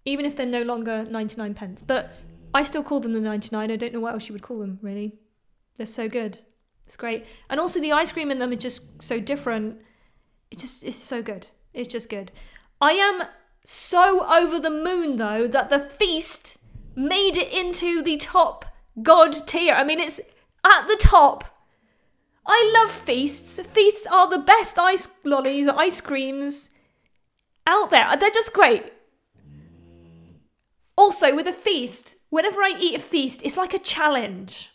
even 0.05 0.25
if 0.25 0.35
they're 0.35 0.45
no 0.45 0.63
longer 0.63 1.05
99 1.05 1.53
pence. 1.53 1.83
But 1.83 2.11
I 2.53 2.63
still 2.63 2.83
call 2.83 2.99
them 2.99 3.13
the 3.13 3.21
99. 3.21 3.71
I 3.71 3.75
don't 3.75 3.93
know 3.93 3.99
what 3.99 4.13
else 4.13 4.27
you 4.27 4.33
would 4.33 4.41
call 4.41 4.59
them, 4.59 4.79
really. 4.81 5.19
They're 5.77 5.85
so 5.85 6.09
good. 6.09 6.39
It's 6.85 6.97
great. 6.97 7.25
And 7.49 7.59
also 7.59 7.79
the 7.79 7.93
ice 7.93 8.11
cream 8.11 8.31
in 8.31 8.39
them 8.39 8.51
is 8.51 8.61
just 8.61 9.01
so 9.01 9.19
different. 9.19 9.79
It 10.49 10.59
just 10.59 10.83
it's 10.83 10.97
so 10.97 11.21
good. 11.21 11.47
It's 11.73 11.87
just 11.87 12.09
good. 12.09 12.31
I 12.81 12.91
am 12.91 13.23
so 13.63 14.27
over 14.27 14.59
the 14.59 14.69
moon 14.69 15.15
though 15.15 15.47
that 15.47 15.69
the 15.69 15.79
feast 15.79 16.57
made 16.93 17.37
it 17.37 17.51
into 17.53 18.01
the 18.01 18.17
top 18.17 18.65
god 19.01 19.47
tier. 19.47 19.73
I 19.73 19.85
mean 19.85 20.01
it's 20.01 20.19
at 20.65 20.87
the 20.87 20.97
top. 20.99 21.45
I 22.45 22.73
love 22.75 22.91
feasts. 22.91 23.59
Feasts 23.59 24.05
are 24.11 24.29
the 24.29 24.39
best 24.39 24.77
ice 24.77 25.07
lollies, 25.23 25.69
ice 25.69 26.01
creams 26.01 26.71
out 27.65 27.89
there. 27.89 28.17
They're 28.17 28.31
just 28.31 28.51
great. 28.51 28.91
Also, 30.97 31.35
with 31.35 31.47
a 31.47 31.53
feast, 31.53 32.15
whenever 32.29 32.61
I 32.61 32.75
eat 32.79 32.95
a 32.95 32.99
feast, 32.99 33.41
it's 33.43 33.57
like 33.57 33.73
a 33.73 33.79
challenge. 33.79 34.71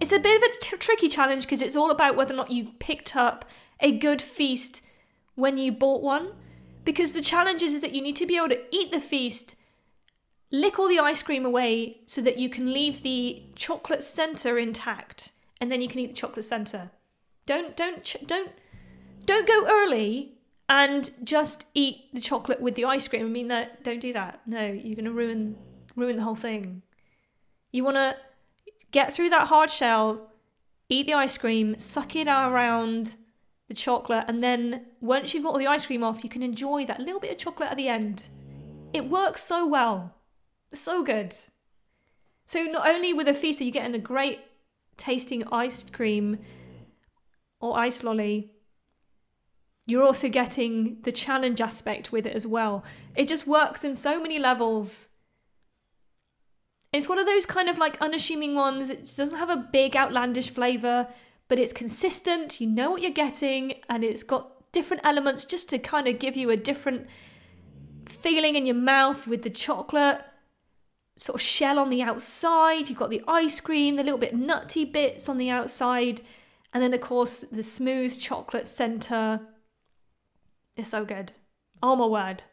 It's 0.00 0.12
a 0.12 0.18
bit 0.18 0.42
of 0.42 0.50
a 0.50 0.58
t- 0.60 0.76
tricky 0.76 1.08
challenge 1.08 1.44
because 1.44 1.62
it's 1.62 1.76
all 1.76 1.90
about 1.90 2.16
whether 2.16 2.34
or 2.34 2.36
not 2.36 2.50
you 2.50 2.72
picked 2.78 3.16
up 3.16 3.44
a 3.80 3.96
good 3.96 4.20
feast 4.20 4.82
when 5.34 5.58
you 5.58 5.72
bought 5.72 6.02
one. 6.02 6.32
Because 6.84 7.12
the 7.12 7.22
challenge 7.22 7.62
is 7.62 7.80
that 7.80 7.94
you 7.94 8.02
need 8.02 8.16
to 8.16 8.26
be 8.26 8.36
able 8.36 8.50
to 8.50 8.62
eat 8.70 8.92
the 8.92 9.00
feast, 9.00 9.56
lick 10.52 10.78
all 10.78 10.88
the 10.88 11.00
ice 11.00 11.22
cream 11.22 11.44
away 11.44 12.02
so 12.06 12.20
that 12.20 12.38
you 12.38 12.48
can 12.48 12.72
leave 12.72 13.02
the 13.02 13.42
chocolate 13.56 14.02
center 14.02 14.58
intact, 14.58 15.32
and 15.60 15.72
then 15.72 15.80
you 15.80 15.88
can 15.88 15.98
eat 15.98 16.08
the 16.08 16.14
chocolate 16.14 16.44
center. 16.44 16.90
Don't 17.46 17.76
don't 17.76 18.16
don't 18.26 18.52
don't 19.24 19.48
go 19.48 19.66
early 19.68 20.35
and 20.68 21.10
just 21.22 21.66
eat 21.74 22.12
the 22.12 22.20
chocolate 22.20 22.60
with 22.60 22.74
the 22.74 22.84
ice 22.84 23.06
cream. 23.08 23.26
I 23.26 23.28
mean 23.28 23.48
that 23.48 23.84
don't 23.84 24.00
do 24.00 24.12
that. 24.12 24.40
No, 24.46 24.66
you're 24.66 24.96
gonna 24.96 25.12
ruin 25.12 25.56
ruin 25.94 26.16
the 26.16 26.22
whole 26.22 26.36
thing. 26.36 26.82
You 27.72 27.84
wanna 27.84 28.16
get 28.90 29.12
through 29.12 29.30
that 29.30 29.48
hard 29.48 29.70
shell, 29.70 30.32
eat 30.88 31.06
the 31.06 31.14
ice 31.14 31.38
cream, 31.38 31.78
suck 31.78 32.16
it 32.16 32.28
around 32.28 33.16
the 33.68 33.74
chocolate, 33.74 34.24
and 34.28 34.42
then 34.42 34.86
once 35.00 35.34
you've 35.34 35.42
got 35.42 35.52
all 35.52 35.58
the 35.58 35.66
ice 35.66 35.86
cream 35.86 36.02
off, 36.04 36.22
you 36.22 36.30
can 36.30 36.42
enjoy 36.42 36.84
that 36.86 37.00
little 37.00 37.20
bit 37.20 37.32
of 37.32 37.38
chocolate 37.38 37.70
at 37.70 37.76
the 37.76 37.88
end. 37.88 38.28
It 38.92 39.08
works 39.08 39.42
so 39.42 39.66
well. 39.66 40.14
So 40.72 41.02
good. 41.02 41.34
So 42.44 42.62
not 42.62 42.88
only 42.88 43.12
with 43.12 43.28
a 43.28 43.34
feast 43.34 43.60
are 43.60 43.64
you 43.64 43.72
getting 43.72 43.94
a 43.94 43.98
great 43.98 44.40
tasting 44.96 45.42
ice 45.52 45.84
cream 45.90 46.38
or 47.60 47.78
ice 47.78 48.04
lolly, 48.04 48.52
you're 49.86 50.02
also 50.02 50.28
getting 50.28 50.98
the 51.02 51.12
challenge 51.12 51.60
aspect 51.60 52.10
with 52.10 52.26
it 52.26 52.34
as 52.34 52.46
well. 52.46 52.84
It 53.14 53.28
just 53.28 53.46
works 53.46 53.84
in 53.84 53.94
so 53.94 54.20
many 54.20 54.38
levels. 54.38 55.08
It's 56.92 57.08
one 57.08 57.18
of 57.18 57.26
those 57.26 57.46
kind 57.46 57.68
of 57.68 57.78
like 57.78 58.00
unassuming 58.00 58.54
ones. 58.54 58.90
It 58.90 59.04
doesn't 59.16 59.38
have 59.38 59.50
a 59.50 59.56
big 59.56 59.96
outlandish 59.96 60.50
flavour, 60.50 61.08
but 61.46 61.58
it's 61.58 61.72
consistent. 61.72 62.60
You 62.60 62.66
know 62.68 62.90
what 62.90 63.02
you're 63.02 63.12
getting, 63.12 63.74
and 63.88 64.02
it's 64.02 64.24
got 64.24 64.72
different 64.72 65.04
elements 65.04 65.44
just 65.44 65.68
to 65.70 65.78
kind 65.78 66.08
of 66.08 66.18
give 66.18 66.36
you 66.36 66.50
a 66.50 66.56
different 66.56 67.06
feeling 68.08 68.56
in 68.56 68.66
your 68.66 68.74
mouth 68.74 69.26
with 69.26 69.42
the 69.42 69.50
chocolate 69.50 70.24
sort 71.16 71.36
of 71.36 71.40
shell 71.40 71.78
on 71.78 71.90
the 71.90 72.02
outside. 72.02 72.88
You've 72.88 72.98
got 72.98 73.10
the 73.10 73.22
ice 73.28 73.60
cream, 73.60 73.96
the 73.96 74.02
little 74.02 74.18
bit 74.18 74.34
nutty 74.34 74.84
bits 74.84 75.28
on 75.28 75.38
the 75.38 75.50
outside, 75.50 76.22
and 76.72 76.82
then, 76.82 76.92
of 76.92 77.00
course, 77.00 77.44
the 77.52 77.62
smooth 77.62 78.18
chocolate 78.18 78.66
centre. 78.66 79.40
It's 80.76 80.90
so 80.90 81.04
good. 81.04 81.32
Oh 81.82 81.96
my 81.96 82.06
word. 82.06 82.44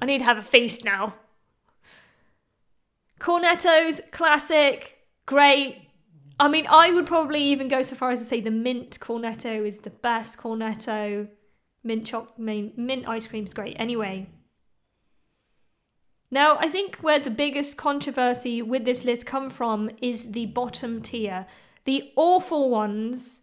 I 0.00 0.06
need 0.06 0.18
to 0.18 0.24
have 0.24 0.38
a 0.38 0.42
feast 0.42 0.84
now. 0.84 1.14
Cornetto's 3.18 4.00
classic, 4.12 4.98
great. 5.26 5.88
I 6.38 6.48
mean, 6.48 6.66
I 6.68 6.92
would 6.92 7.06
probably 7.06 7.42
even 7.42 7.68
go 7.68 7.82
so 7.82 7.96
far 7.96 8.10
as 8.10 8.20
to 8.20 8.24
say 8.24 8.40
the 8.40 8.50
mint 8.50 9.00
cornetto 9.00 9.66
is 9.66 9.80
the 9.80 9.90
best 9.90 10.38
cornetto. 10.38 11.28
Mint 11.82 12.06
choc 12.06 12.38
mint, 12.38 13.08
ice 13.08 13.26
cream 13.26 13.44
is 13.44 13.54
great. 13.54 13.76
Anyway. 13.78 14.28
Now, 16.30 16.58
I 16.58 16.68
think 16.68 16.96
where 16.96 17.18
the 17.18 17.30
biggest 17.30 17.76
controversy 17.76 18.60
with 18.60 18.84
this 18.84 19.04
list 19.04 19.26
come 19.26 19.48
from 19.48 19.90
is 20.02 20.32
the 20.32 20.46
bottom 20.46 21.00
tier. 21.00 21.46
The 21.86 22.12
awful 22.16 22.68
ones, 22.68 23.40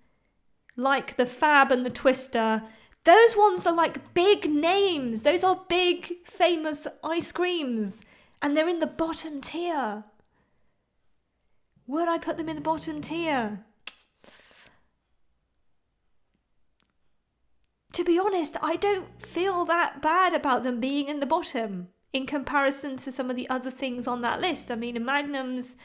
like 0.77 1.17
the 1.17 1.25
Fab 1.25 1.71
and 1.71 1.85
the 1.85 1.89
Twister, 1.89 2.61
those 3.05 3.37
ones 3.37 3.65
are 3.65 3.73
like 3.73 4.13
big 4.13 4.49
names. 4.49 5.21
Those 5.21 5.43
are 5.43 5.61
big, 5.69 6.25
famous 6.25 6.85
ice 7.03 7.31
creams 7.31 8.03
and 8.41 8.55
they're 8.55 8.67
in 8.67 8.79
the 8.79 8.87
bottom 8.87 9.41
tier. 9.41 10.03
Would 11.87 12.09
I 12.09 12.17
put 12.17 12.37
them 12.37 12.49
in 12.49 12.55
the 12.55 12.61
bottom 12.61 12.99
tier? 13.01 13.63
To 17.93 18.03
be 18.03 18.19
honest, 18.19 18.57
I 18.61 18.75
don't 18.75 19.21
feel 19.21 19.63
that 19.65 20.01
bad 20.01 20.33
about 20.33 20.63
them 20.63 20.79
being 20.79 21.07
in 21.07 21.21
the 21.21 21.25
bottom. 21.25 21.89
in 22.15 22.25
comparison 22.25 22.95
to 22.95 23.11
some 23.11 23.29
of 23.29 23.35
the 23.35 23.49
other 23.49 23.69
things 23.69 24.07
on 24.07 24.21
that 24.21 24.39
list. 24.39 24.71
I 24.71 24.75
mean, 24.75 24.95
a 24.95 25.01
Magnum's 25.01 25.75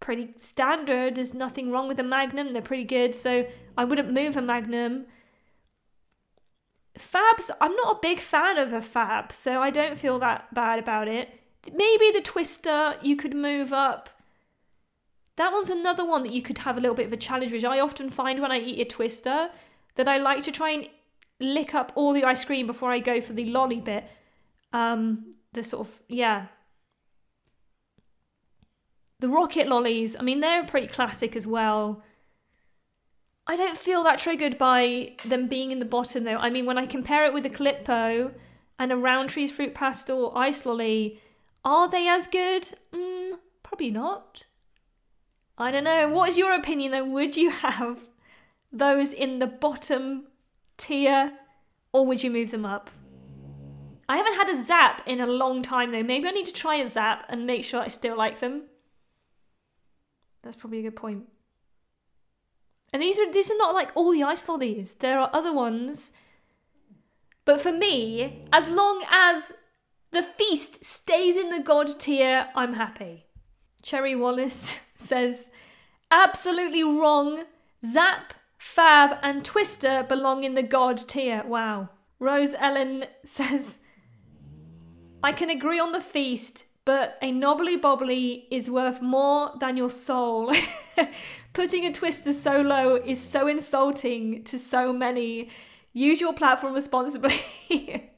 pretty 0.00 0.32
standard. 0.38 1.16
There's 1.16 1.34
nothing 1.34 1.70
wrong 1.70 1.88
with 1.88 2.00
a 2.00 2.02
Magnum. 2.02 2.54
They're 2.54 2.62
pretty 2.62 2.84
good. 2.84 3.14
So 3.14 3.46
I 3.76 3.84
wouldn't 3.84 4.10
move 4.10 4.34
a 4.36 4.42
Magnum. 4.42 5.04
Fabs, 6.98 7.50
I'm 7.60 7.74
not 7.74 7.96
a 7.96 8.00
big 8.00 8.20
fan 8.20 8.56
of 8.56 8.72
a 8.72 8.80
Fab, 8.80 9.32
so 9.32 9.60
I 9.60 9.70
don't 9.70 9.98
feel 9.98 10.18
that 10.20 10.52
bad 10.54 10.78
about 10.78 11.08
it. 11.08 11.28
Maybe 11.72 12.10
the 12.12 12.20
Twister 12.20 12.96
you 13.02 13.16
could 13.16 13.34
move 13.34 13.72
up. 13.72 14.10
That 15.36 15.52
one's 15.52 15.70
another 15.70 16.04
one 16.04 16.22
that 16.22 16.32
you 16.32 16.42
could 16.42 16.58
have 16.58 16.76
a 16.76 16.80
little 16.80 16.94
bit 16.94 17.06
of 17.06 17.12
a 17.12 17.16
challenge 17.16 17.52
with. 17.52 17.64
I 17.64 17.80
often 17.80 18.10
find 18.10 18.40
when 18.40 18.52
I 18.52 18.60
eat 18.60 18.80
a 18.80 18.84
Twister 18.84 19.50
that 19.96 20.08
I 20.08 20.18
like 20.18 20.44
to 20.44 20.52
try 20.52 20.70
and 20.70 20.88
lick 21.40 21.74
up 21.74 21.90
all 21.96 22.12
the 22.12 22.24
ice 22.24 22.44
cream 22.44 22.66
before 22.66 22.92
I 22.92 23.00
go 23.00 23.20
for 23.20 23.32
the 23.32 23.46
lolly 23.46 23.80
bit. 23.80 24.04
Um, 24.72 25.34
the 25.52 25.64
sort 25.64 25.88
of 25.88 26.02
yeah. 26.08 26.46
The 29.18 29.28
rocket 29.28 29.66
lollies, 29.66 30.16
I 30.18 30.22
mean, 30.22 30.40
they're 30.40 30.64
pretty 30.64 30.86
classic 30.86 31.34
as 31.34 31.46
well. 31.46 32.02
I 33.46 33.56
don't 33.56 33.76
feel 33.76 34.02
that 34.04 34.18
triggered 34.18 34.56
by 34.56 35.12
them 35.24 35.48
being 35.48 35.70
in 35.70 35.78
the 35.78 35.84
bottom 35.84 36.24
though. 36.24 36.36
I 36.36 36.48
mean, 36.50 36.64
when 36.64 36.78
I 36.78 36.86
compare 36.86 37.26
it 37.26 37.32
with 37.34 37.44
a 37.44 37.50
Calippo 37.50 38.32
and 38.78 38.92
a 38.92 38.96
Rowntree's 38.96 39.52
fruit 39.52 39.74
pastel 39.74 40.32
ice 40.36 40.64
lolly, 40.64 41.20
are 41.64 41.88
they 41.88 42.08
as 42.08 42.26
good? 42.26 42.68
Mm, 42.92 43.38
probably 43.62 43.90
not. 43.90 44.44
I 45.58 45.70
don't 45.70 45.84
know. 45.84 46.08
What 46.08 46.30
is 46.30 46.38
your 46.38 46.54
opinion 46.54 46.92
though? 46.92 47.04
Would 47.04 47.36
you 47.36 47.50
have 47.50 48.00
those 48.72 49.12
in 49.12 49.38
the 49.38 49.46
bottom 49.46 50.26
tier 50.78 51.32
or 51.92 52.06
would 52.06 52.22
you 52.22 52.30
move 52.30 52.50
them 52.50 52.64
up? 52.64 52.90
I 54.08 54.16
haven't 54.16 54.34
had 54.34 54.48
a 54.48 54.60
zap 54.62 55.02
in 55.06 55.20
a 55.20 55.26
long 55.26 55.62
time 55.62 55.92
though. 55.92 56.02
Maybe 56.02 56.26
I 56.26 56.32
need 56.32 56.46
to 56.46 56.52
try 56.52 56.76
a 56.76 56.88
zap 56.88 57.26
and 57.28 57.46
make 57.46 57.64
sure 57.64 57.80
I 57.80 57.88
still 57.88 58.16
like 58.16 58.40
them. 58.40 58.64
That's 60.42 60.56
probably 60.56 60.80
a 60.80 60.82
good 60.82 60.96
point. 60.96 61.26
And 62.94 63.02
these 63.02 63.18
are 63.18 63.30
these 63.30 63.50
are 63.50 63.58
not 63.58 63.74
like 63.74 63.90
all 63.96 64.12
the 64.12 64.22
ice 64.22 64.48
lollies. 64.48 64.94
There 64.94 65.18
are 65.18 65.28
other 65.32 65.52
ones. 65.52 66.12
But 67.44 67.60
for 67.60 67.72
me, 67.72 68.44
as 68.52 68.70
long 68.70 69.04
as 69.10 69.52
the 70.12 70.22
feast 70.22 70.84
stays 70.84 71.36
in 71.36 71.50
the 71.50 71.58
god 71.58 71.98
tier, 71.98 72.48
I'm 72.54 72.74
happy. 72.74 73.26
Cherry 73.82 74.14
Wallace 74.14 74.80
says, 74.96 75.50
absolutely 76.08 76.84
wrong. 76.84 77.44
Zap, 77.84 78.32
Fab, 78.56 79.18
and 79.22 79.44
Twister 79.44 80.04
belong 80.08 80.44
in 80.44 80.54
the 80.54 80.62
god 80.62 80.96
tier. 80.96 81.42
Wow. 81.44 81.90
Rose 82.20 82.54
Ellen 82.54 83.06
says, 83.24 83.78
I 85.20 85.32
can 85.32 85.50
agree 85.50 85.80
on 85.80 85.90
the 85.90 86.00
feast, 86.00 86.64
but 86.84 87.16
a 87.22 87.32
knobbly 87.32 87.78
bobbly 87.78 88.44
is 88.50 88.70
worth 88.70 89.00
more 89.00 89.52
than 89.58 89.76
your 89.76 89.90
soul. 89.90 90.52
Putting 91.52 91.86
a 91.86 91.92
twister 91.92 92.32
so 92.32 92.60
low 92.60 92.96
is 92.96 93.22
so 93.22 93.46
insulting 93.46 94.44
to 94.44 94.58
so 94.58 94.92
many. 94.92 95.48
Use 95.92 96.20
your 96.20 96.34
platform 96.34 96.74
responsibly. 96.74 97.40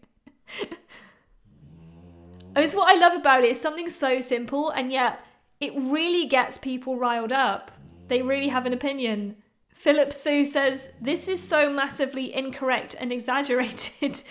it's 2.57 2.75
what 2.75 2.93
I 2.93 2.99
love 2.99 3.15
about 3.15 3.45
it. 3.45 3.51
It's 3.51 3.61
something 3.61 3.89
so 3.89 4.21
simple, 4.21 4.71
and 4.71 4.91
yet 4.91 5.21
it 5.61 5.73
really 5.77 6.27
gets 6.27 6.59
people 6.59 6.99
riled 6.99 7.33
up. 7.33 7.71
They 8.09 8.23
really 8.23 8.49
have 8.49 8.67
an 8.67 8.73
opinion. 8.73 9.37
Philip 9.69 10.13
Sue 10.13 10.45
says, 10.45 10.91
This 11.01 11.29
is 11.29 11.47
so 11.47 11.71
massively 11.71 12.35
incorrect 12.35 12.97
and 12.99 13.13
exaggerated 13.13 14.23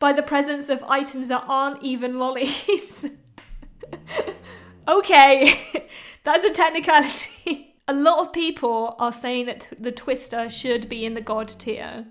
by 0.00 0.12
the 0.12 0.22
presence 0.22 0.68
of 0.68 0.82
items 0.84 1.28
that 1.28 1.44
aren't 1.46 1.82
even 1.82 2.18
lollies. 2.18 3.08
okay, 4.88 5.88
that's 6.24 6.44
a 6.44 6.50
technicality. 6.50 7.74
a 7.88 7.94
lot 7.94 8.20
of 8.20 8.32
people 8.32 8.96
are 8.98 9.12
saying 9.12 9.46
that 9.46 9.68
the 9.78 9.92
Twister 9.92 10.48
should 10.48 10.88
be 10.88 11.04
in 11.04 11.14
the 11.14 11.20
God 11.20 11.48
tier. 11.48 12.06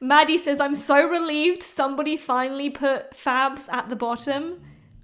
Maddie 0.00 0.38
says, 0.38 0.60
I'm 0.60 0.74
so 0.74 1.06
relieved 1.06 1.62
somebody 1.62 2.16
finally 2.16 2.70
put 2.70 3.12
Fabs 3.12 3.68
at 3.72 3.88
the 3.88 3.96
bottom 3.96 4.60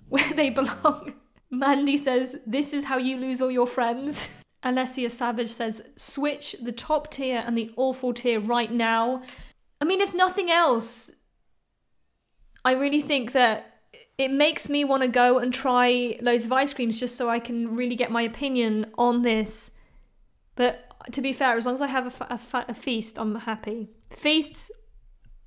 where 0.09 0.33
they 0.35 0.51
belong. 0.51 1.15
Mandy 1.51 1.97
says, 1.97 2.37
This 2.47 2.73
is 2.73 2.85
how 2.85 2.99
you 2.99 3.17
lose 3.17 3.41
all 3.41 3.51
your 3.51 3.67
friends. 3.67 4.29
Alessia 4.63 5.11
Savage 5.11 5.49
says, 5.49 5.83
Switch 5.97 6.57
the 6.63 6.73
top 6.73 7.11
tier 7.11 7.43
and 7.45 7.57
the 7.57 7.73
awful 7.77 8.13
tier 8.13 8.41
right 8.41 8.73
now. 8.73 9.23
I 9.81 9.85
mean, 9.85 10.01
if 10.01 10.15
nothing 10.15 10.51
else, 10.51 11.11
I 12.65 12.73
really 12.73 13.01
think 13.01 13.33
that 13.33 13.78
it 14.19 14.33
makes 14.33 14.69
me 14.69 14.85
want 14.85 15.03
to 15.03 15.09
go 15.09 15.39
and 15.39 15.55
try 15.55 16.19
loads 16.21 16.45
of 16.45 16.53
ice 16.53 16.75
creams 16.75 16.99
just 16.99 17.17
so 17.17 17.31
I 17.31 17.39
can 17.39 17.77
really 17.77 17.95
get 17.95 18.11
my 18.11 18.23
opinion 18.23 18.87
on 18.99 19.23
this. 19.23 19.71
But 20.57 20.93
to 21.13 21.21
be 21.21 21.33
fair, 21.33 21.57
as 21.57 21.65
long 21.65 21.77
as 21.77 21.81
I 21.81 21.87
have 21.87 22.21
a, 22.21 22.25
a, 22.35 22.65
a 22.71 22.75
feast, 22.75 23.17
I'm 23.17 23.37
happy. 23.37 23.91
Feasts 24.11 24.73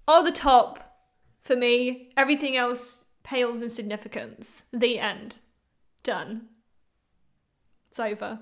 are 0.07 0.23
the 0.23 0.31
top 0.31 0.95
for 1.41 1.57
me. 1.57 2.13
Everything 2.15 2.55
else 2.55 3.05
pales 3.23 3.61
in 3.61 3.69
significance. 3.69 4.63
The 4.71 4.99
end. 4.99 5.39
Done. 6.03 6.47
It's 7.89 7.99
over. 7.99 8.39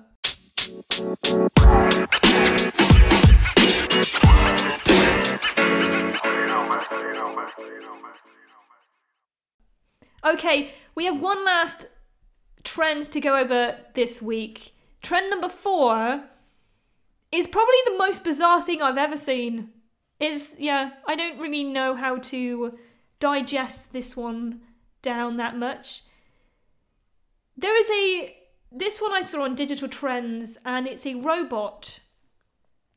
Okay, 10.24 10.72
we 10.94 11.06
have 11.06 11.20
one 11.20 11.44
last 11.44 11.86
trend 12.62 13.04
to 13.04 13.20
go 13.20 13.38
over 13.38 13.78
this 13.94 14.20
week. 14.20 14.74
Trend 15.02 15.30
number 15.30 15.48
four 15.48 16.24
is 17.32 17.46
probably 17.46 17.76
the 17.86 17.96
most 17.96 18.24
bizarre 18.24 18.62
thing 18.62 18.82
I've 18.82 18.98
ever 18.98 19.16
seen. 19.16 19.70
Is 20.18 20.56
yeah, 20.58 20.90
I 21.06 21.14
don't 21.14 21.38
really 21.38 21.64
know 21.64 21.94
how 21.94 22.16
to 22.16 22.78
digest 23.18 23.92
this 23.92 24.16
one 24.16 24.60
down 25.00 25.38
that 25.38 25.56
much. 25.56 26.02
There 27.56 27.78
is 27.78 27.90
a 27.90 28.36
this 28.72 29.00
one 29.00 29.12
I 29.12 29.22
saw 29.22 29.42
on 29.42 29.54
Digital 29.54 29.88
Trends, 29.88 30.58
and 30.64 30.86
it's 30.86 31.06
a 31.06 31.14
robot 31.14 32.00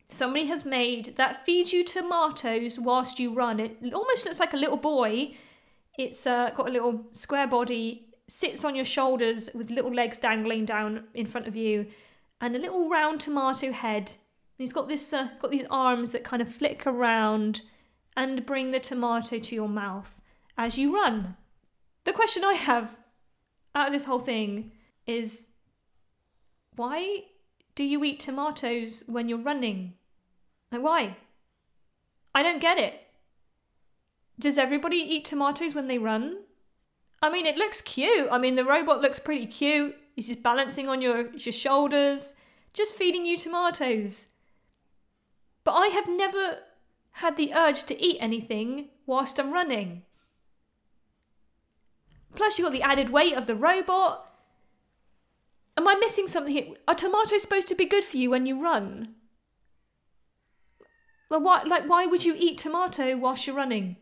somebody 0.09 0.45
has 0.45 0.63
made 0.63 1.15
that 1.17 1.45
feeds 1.45 1.73
you 1.73 1.83
tomatoes 1.83 2.77
whilst 2.77 3.19
you 3.19 3.33
run. 3.33 3.59
It 3.59 3.93
almost 3.93 4.25
looks 4.25 4.39
like 4.39 4.53
a 4.53 4.57
little 4.57 4.77
boy 4.77 5.35
it's 5.97 6.25
uh, 6.25 6.49
got 6.51 6.69
a 6.69 6.71
little 6.71 7.05
square 7.11 7.47
body, 7.47 8.07
sits 8.27 8.63
on 8.63 8.75
your 8.75 8.85
shoulders 8.85 9.49
with 9.53 9.69
little 9.69 9.93
legs 9.93 10.17
dangling 10.17 10.65
down 10.65 11.05
in 11.13 11.25
front 11.25 11.47
of 11.47 11.55
you, 11.55 11.87
and 12.41 12.55
a 12.55 12.59
little 12.59 12.89
round 12.89 13.21
tomato 13.21 13.71
head. 13.71 14.09
And 14.09 14.59
he's 14.65 14.73
got 14.73 14.87
this, 14.87 15.13
uh, 15.13 15.29
he's 15.29 15.39
got 15.39 15.51
these 15.51 15.65
arms 15.69 16.11
that 16.11 16.23
kind 16.23 16.41
of 16.41 16.53
flick 16.53 16.85
around 16.87 17.61
and 18.15 18.45
bring 18.45 18.71
the 18.71 18.79
tomato 18.79 19.39
to 19.39 19.55
your 19.55 19.69
mouth 19.69 20.21
as 20.57 20.77
you 20.77 20.93
run. 20.93 21.35
The 22.03 22.13
question 22.13 22.43
I 22.43 22.53
have 22.53 22.97
out 23.75 23.87
of 23.87 23.93
this 23.93 24.05
whole 24.05 24.19
thing 24.19 24.71
is 25.07 25.47
why 26.75 27.23
do 27.75 27.83
you 27.83 28.03
eat 28.03 28.19
tomatoes 28.19 29.03
when 29.07 29.29
you're 29.29 29.37
running? 29.37 29.93
Like, 30.71 30.81
why? 30.81 31.17
I 32.35 32.43
don't 32.43 32.61
get 32.61 32.77
it. 32.79 33.02
Does 34.39 34.57
everybody 34.57 34.97
eat 34.97 35.25
tomatoes 35.25 35.75
when 35.75 35.87
they 35.87 35.97
run? 35.97 36.39
I 37.21 37.29
mean, 37.29 37.45
it 37.45 37.57
looks 37.57 37.81
cute. 37.81 38.27
I 38.31 38.37
mean, 38.37 38.55
the 38.55 38.65
robot 38.65 39.01
looks 39.01 39.19
pretty 39.19 39.45
cute. 39.45 39.95
He's 40.15 40.27
just 40.27 40.43
balancing 40.43 40.89
on 40.89 41.01
your, 41.01 41.31
your 41.31 41.53
shoulders, 41.53 42.35
just 42.73 42.95
feeding 42.95 43.25
you 43.25 43.37
tomatoes. 43.37 44.27
But 45.63 45.73
I 45.73 45.87
have 45.87 46.09
never 46.09 46.57
had 47.17 47.37
the 47.37 47.53
urge 47.53 47.83
to 47.83 48.01
eat 48.01 48.17
anything 48.19 48.89
whilst 49.05 49.39
I'm 49.39 49.53
running. 49.53 50.03
Plus, 52.35 52.57
you've 52.57 52.65
got 52.65 52.73
the 52.73 52.81
added 52.81 53.09
weight 53.09 53.35
of 53.35 53.45
the 53.45 53.55
robot. 53.55 54.29
Am 55.77 55.87
I 55.87 55.95
missing 55.95 56.27
something 56.27 56.53
here? 56.53 56.75
Are 56.87 56.95
tomatoes 56.95 57.41
supposed 57.41 57.67
to 57.67 57.75
be 57.75 57.85
good 57.85 58.03
for 58.03 58.17
you 58.17 58.31
when 58.31 58.45
you 58.45 58.61
run? 58.61 59.15
Like 61.29 61.41
why, 61.41 61.63
like, 61.63 61.89
why 61.89 62.05
would 62.05 62.25
you 62.25 62.35
eat 62.37 62.57
tomato 62.57 63.15
whilst 63.15 63.47
you're 63.47 63.55
running? 63.55 63.97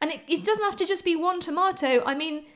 And 0.00 0.10
it, 0.10 0.22
it 0.28 0.44
doesn't 0.44 0.64
have 0.64 0.76
to 0.76 0.86
just 0.86 1.04
be 1.04 1.16
one 1.16 1.40
tomato. 1.40 2.02
I 2.04 2.14
mean, 2.14 2.46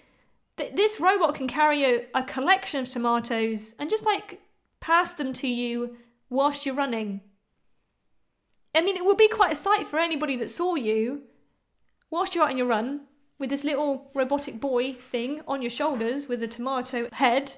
th- 0.56 0.74
this 0.74 1.00
robot 1.00 1.34
can 1.34 1.46
carry 1.46 1.84
a, 1.84 2.06
a 2.14 2.22
collection 2.22 2.80
of 2.80 2.88
tomatoes 2.88 3.74
and 3.78 3.90
just 3.90 4.06
like 4.06 4.40
pass 4.80 5.12
them 5.12 5.32
to 5.34 5.48
you 5.48 5.96
whilst 6.30 6.64
you're 6.64 6.74
running. 6.74 7.20
I 8.74 8.80
mean, 8.80 8.96
it 8.96 9.04
would 9.04 9.16
be 9.16 9.28
quite 9.28 9.52
a 9.52 9.56
sight 9.56 9.86
for 9.86 9.98
anybody 9.98 10.36
that 10.36 10.50
saw 10.50 10.74
you 10.74 11.22
whilst 12.10 12.34
you're 12.34 12.44
out 12.44 12.50
on 12.50 12.58
your 12.58 12.66
run 12.66 13.02
with 13.38 13.50
this 13.50 13.64
little 13.64 14.10
robotic 14.14 14.60
boy 14.60 14.94
thing 14.94 15.42
on 15.46 15.62
your 15.62 15.70
shoulders 15.70 16.28
with 16.28 16.42
a 16.42 16.48
tomato 16.48 17.08
head. 17.12 17.54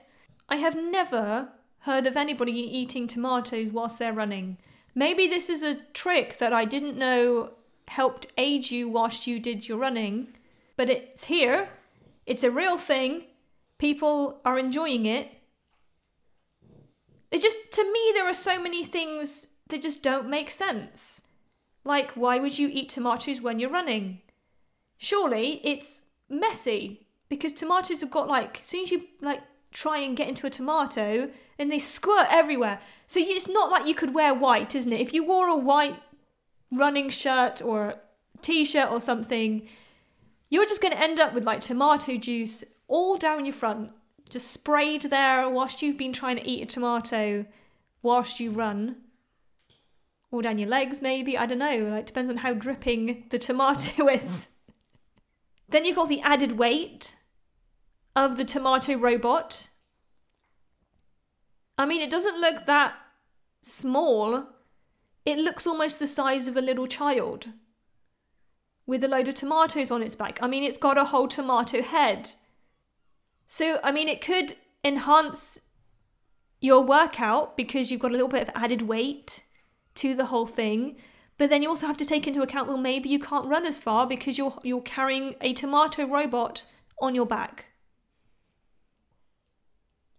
I 0.48 0.56
have 0.56 0.76
never 0.76 1.50
heard 1.80 2.06
of 2.06 2.16
anybody 2.16 2.52
eating 2.52 3.06
tomatoes 3.06 3.70
whilst 3.70 3.98
they're 3.98 4.12
running. 4.12 4.58
Maybe 4.94 5.26
this 5.26 5.48
is 5.48 5.62
a 5.62 5.80
trick 5.92 6.38
that 6.38 6.52
I 6.52 6.64
didn't 6.64 6.96
know 6.96 7.52
helped 7.88 8.26
aid 8.36 8.70
you 8.70 8.88
whilst 8.88 9.26
you 9.26 9.38
did 9.38 9.68
your 9.68 9.78
running. 9.78 10.28
but 10.76 10.90
it's 10.90 11.24
here. 11.24 11.70
It's 12.26 12.44
a 12.44 12.50
real 12.50 12.76
thing. 12.76 13.24
People 13.78 14.40
are 14.44 14.58
enjoying 14.58 15.06
it. 15.06 15.30
It 17.30 17.42
just, 17.42 17.72
to 17.72 17.84
me, 17.84 18.12
there 18.14 18.26
are 18.26 18.34
so 18.34 18.60
many 18.60 18.84
things 18.84 19.50
that 19.68 19.82
just 19.82 20.02
don't 20.02 20.28
make 20.28 20.50
sense. 20.50 21.22
Like, 21.84 22.12
why 22.12 22.38
would 22.38 22.58
you 22.58 22.68
eat 22.70 22.88
tomatoes 22.88 23.40
when 23.40 23.58
you're 23.58 23.70
running? 23.70 24.20
Surely 24.98 25.60
it's 25.64 26.02
messy 26.28 27.06
because 27.28 27.52
tomatoes 27.52 28.00
have 28.00 28.10
got 28.10 28.28
like, 28.28 28.60
as 28.60 28.66
soon 28.66 28.82
as 28.82 28.90
you 28.90 29.02
like 29.20 29.40
try 29.72 29.98
and 29.98 30.16
get 30.16 30.28
into 30.28 30.46
a 30.46 30.50
tomato, 30.50 31.28
and 31.58 31.70
they 31.70 31.78
squirt 31.78 32.26
everywhere. 32.30 32.80
So 33.06 33.20
it's 33.20 33.48
not 33.48 33.70
like 33.70 33.86
you 33.86 33.94
could 33.94 34.14
wear 34.14 34.32
white, 34.32 34.74
isn't 34.74 34.92
it? 34.92 35.00
If 35.00 35.12
you 35.12 35.24
wore 35.24 35.48
a 35.48 35.56
white 35.56 36.00
running 36.70 37.10
shirt 37.10 37.62
or 37.62 37.96
t-shirt 38.42 38.90
or 38.90 39.00
something, 39.00 39.68
you're 40.48 40.66
just 40.66 40.82
going 40.82 40.92
to 40.92 41.02
end 41.02 41.18
up 41.20 41.34
with 41.34 41.44
like 41.44 41.60
tomato 41.60 42.16
juice 42.16 42.64
all 42.88 43.16
down 43.16 43.44
your 43.44 43.54
front, 43.54 43.90
just 44.28 44.50
sprayed 44.50 45.02
there 45.02 45.48
whilst 45.48 45.82
you've 45.82 45.98
been 45.98 46.12
trying 46.12 46.36
to 46.36 46.48
eat 46.48 46.62
a 46.62 46.66
tomato 46.66 47.46
whilst 48.02 48.40
you 48.40 48.50
run. 48.50 48.96
Or 50.30 50.42
down 50.42 50.58
your 50.58 50.68
legs, 50.68 51.00
maybe. 51.00 51.38
I 51.38 51.46
don't 51.46 51.58
know. 51.58 51.88
Like, 51.90 52.06
depends 52.06 52.30
on 52.30 52.38
how 52.38 52.52
dripping 52.52 53.26
the 53.30 53.38
tomato 53.38 54.08
is. 54.12 54.48
then 55.68 55.84
you've 55.84 55.96
got 55.96 56.08
the 56.08 56.20
added 56.20 56.52
weight 56.52 57.16
of 58.14 58.36
the 58.36 58.44
tomato 58.44 58.96
robot. 58.96 59.68
I 61.78 61.86
mean, 61.86 62.00
it 62.00 62.10
doesn't 62.10 62.40
look 62.40 62.66
that 62.66 62.94
small. 63.62 64.46
It 65.26 65.38
looks 65.38 65.66
almost 65.66 65.98
the 65.98 66.06
size 66.06 66.48
of 66.48 66.56
a 66.56 66.62
little 66.62 66.86
child 66.86 67.48
with 68.86 69.02
a 69.02 69.08
load 69.08 69.28
of 69.28 69.34
tomatoes 69.34 69.90
on 69.90 70.02
its 70.02 70.14
back. 70.14 70.38
I 70.40 70.46
mean, 70.46 70.62
it's 70.62 70.76
got 70.76 70.96
a 70.96 71.06
whole 71.06 71.26
tomato 71.26 71.82
head. 71.82 72.30
So, 73.44 73.80
I 73.82 73.90
mean, 73.92 74.08
it 74.08 74.20
could 74.20 74.54
enhance 74.84 75.58
your 76.60 76.82
workout 76.82 77.56
because 77.56 77.90
you've 77.90 78.00
got 78.00 78.12
a 78.12 78.14
little 78.14 78.28
bit 78.28 78.48
of 78.48 78.54
added 78.54 78.82
weight 78.82 79.44
to 79.96 80.14
the 80.14 80.26
whole 80.26 80.46
thing. 80.46 80.96
But 81.38 81.50
then 81.50 81.62
you 81.62 81.68
also 81.68 81.86
have 81.86 81.96
to 81.98 82.04
take 82.04 82.26
into 82.26 82.42
account 82.42 82.68
well 82.68 82.78
maybe 82.78 83.08
you 83.08 83.18
can't 83.18 83.46
run 83.46 83.66
as 83.66 83.78
far 83.78 84.06
because 84.06 84.38
you're 84.38 84.58
you're 84.62 84.80
carrying 84.80 85.34
a 85.40 85.52
tomato 85.52 86.06
robot 86.06 86.64
on 87.00 87.14
your 87.14 87.26
back. 87.26 87.66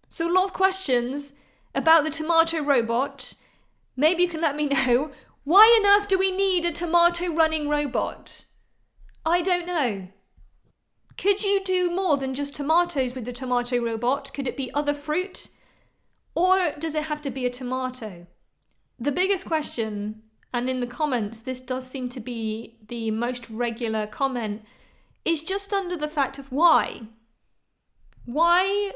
So 0.10 0.30
a 0.30 0.34
lot 0.34 0.46
of 0.46 0.54
questions 0.54 1.34
about 1.74 2.04
the 2.04 2.10
tomato 2.10 2.62
robot. 2.62 3.34
Maybe 4.00 4.24
you 4.24 4.30
can 4.30 4.42
let 4.42 4.56
me 4.56 4.68
know 4.68 5.12
why 5.44 5.64
on 5.80 6.00
earth 6.00 6.08
do 6.08 6.20
we 6.20 6.30
need 6.30 6.66
a 6.66 6.72
tomato 6.72 7.34
running 7.34 7.68
robot? 7.68 8.46
I 9.26 9.42
don't 9.42 9.66
know. 9.66 10.10
Could 11.18 11.44
you 11.44 11.64
do 11.64 11.90
more 11.90 12.16
than 12.16 12.36
just 12.36 12.56
tomatoes 12.56 13.16
with 13.16 13.26
the 13.26 13.34
tomato 13.34 13.80
robot? 13.80 14.32
Could 14.34 14.48
it 14.48 14.56
be 14.56 14.72
other 14.74 14.94
fruit? 14.94 15.48
Or 16.36 16.74
does 16.78 16.94
it 16.94 17.06
have 17.06 17.22
to 17.24 17.32
be 17.32 17.46
a 17.46 17.50
tomato? 17.50 18.28
The 19.00 19.12
biggest 19.12 19.46
question, 19.46 20.22
and 20.54 20.70
in 20.70 20.80
the 20.80 20.86
comments, 20.86 21.40
this 21.40 21.62
does 21.62 21.90
seem 21.90 22.10
to 22.10 22.20
be 22.20 22.78
the 22.88 23.10
most 23.10 23.50
regular 23.50 24.06
comment, 24.06 24.62
is 25.26 25.42
just 25.42 25.74
under 25.74 25.98
the 25.98 26.08
fact 26.08 26.38
of 26.38 26.52
why. 26.52 27.04
Why 28.26 28.92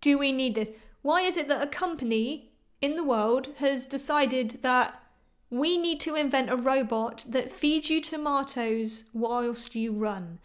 do 0.00 0.18
we 0.18 0.32
need 0.32 0.56
this? 0.56 0.70
Why 1.02 1.20
is 1.20 1.36
it 1.36 1.48
that 1.48 1.62
a 1.62 1.66
company 1.66 2.51
in 2.82 2.96
the 2.96 3.04
world 3.04 3.48
has 3.58 3.86
decided 3.86 4.58
that 4.62 5.00
we 5.48 5.78
need 5.78 6.00
to 6.00 6.16
invent 6.16 6.50
a 6.50 6.56
robot 6.56 7.24
that 7.28 7.52
feeds 7.52 7.88
you 7.88 8.00
tomatoes 8.02 9.04
whilst 9.12 9.76
you 9.76 9.92
run? 9.92 10.40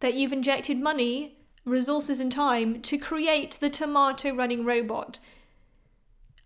That 0.00 0.14
you've 0.14 0.32
injected 0.32 0.78
money, 0.78 1.38
resources, 1.64 2.20
and 2.20 2.30
time 2.30 2.82
to 2.82 2.98
create 2.98 3.56
the 3.58 3.70
tomato 3.70 4.34
running 4.34 4.64
robot. 4.64 5.18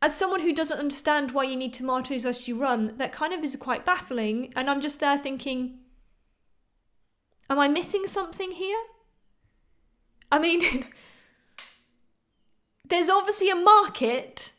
As 0.00 0.16
someone 0.16 0.40
who 0.40 0.55
doesn't 0.55 0.78
understand 0.78 1.33
why 1.33 1.44
you 1.44 1.57
need 1.57 1.74
tomatoes 1.74 2.24
whilst 2.24 2.46
you 2.46 2.57
run, 2.57 2.94
that 2.96 3.12
kind 3.12 3.33
of 3.33 3.42
is 3.42 3.57
quite 3.57 3.85
baffling, 3.85 4.52
and 4.55 4.70
I'm 4.70 4.81
just 4.81 5.00
there 5.00 5.18
thinking, 5.18 5.78
am 7.50 7.59
I 7.59 7.68
missing 7.68 8.07
something 8.07 8.52
here? 8.52 8.83
I 10.31 10.38
mean, 10.38 10.87
there's 12.88 13.11
obviously 13.11 13.50
a 13.50 13.57
market 13.57 14.52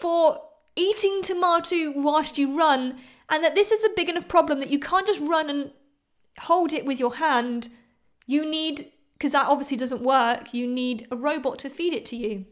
for 0.00 0.40
eating 0.76 1.20
tomato 1.22 1.92
whilst 1.94 2.38
you 2.38 2.56
run, 2.56 2.98
and 3.28 3.44
that 3.44 3.54
this 3.54 3.70
is 3.70 3.84
a 3.84 3.94
big 3.94 4.08
enough 4.08 4.28
problem 4.28 4.58
that 4.60 4.70
you 4.70 4.78
can't 4.78 5.06
just 5.06 5.20
run 5.20 5.50
and 5.50 5.70
hold 6.40 6.72
it 6.72 6.84
with 6.84 6.98
your 6.98 7.16
hand. 7.16 7.68
You 8.26 8.48
need, 8.48 8.90
because 9.14 9.32
that 9.32 9.46
obviously 9.46 9.76
doesn't 9.76 10.02
work, 10.02 10.54
you 10.54 10.66
need 10.66 11.06
a 11.10 11.16
robot 11.16 11.58
to 11.60 11.70
feed 11.70 11.92
it 11.92 12.04
to 12.06 12.16
you. 12.16 12.46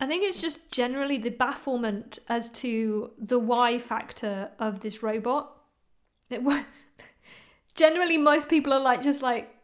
I 0.00 0.06
think 0.06 0.24
it's 0.24 0.40
just 0.40 0.70
generally 0.72 1.18
the 1.18 1.30
bafflement 1.30 2.18
as 2.28 2.48
to 2.50 3.12
the 3.18 3.38
why 3.38 3.78
factor 3.78 4.50
of 4.58 4.80
this 4.80 5.02
robot. 5.02 5.54
It, 6.30 6.42
generally, 7.74 8.16
most 8.16 8.48
people 8.48 8.72
are 8.72 8.80
like, 8.80 9.02
just 9.02 9.22
like, 9.22 9.54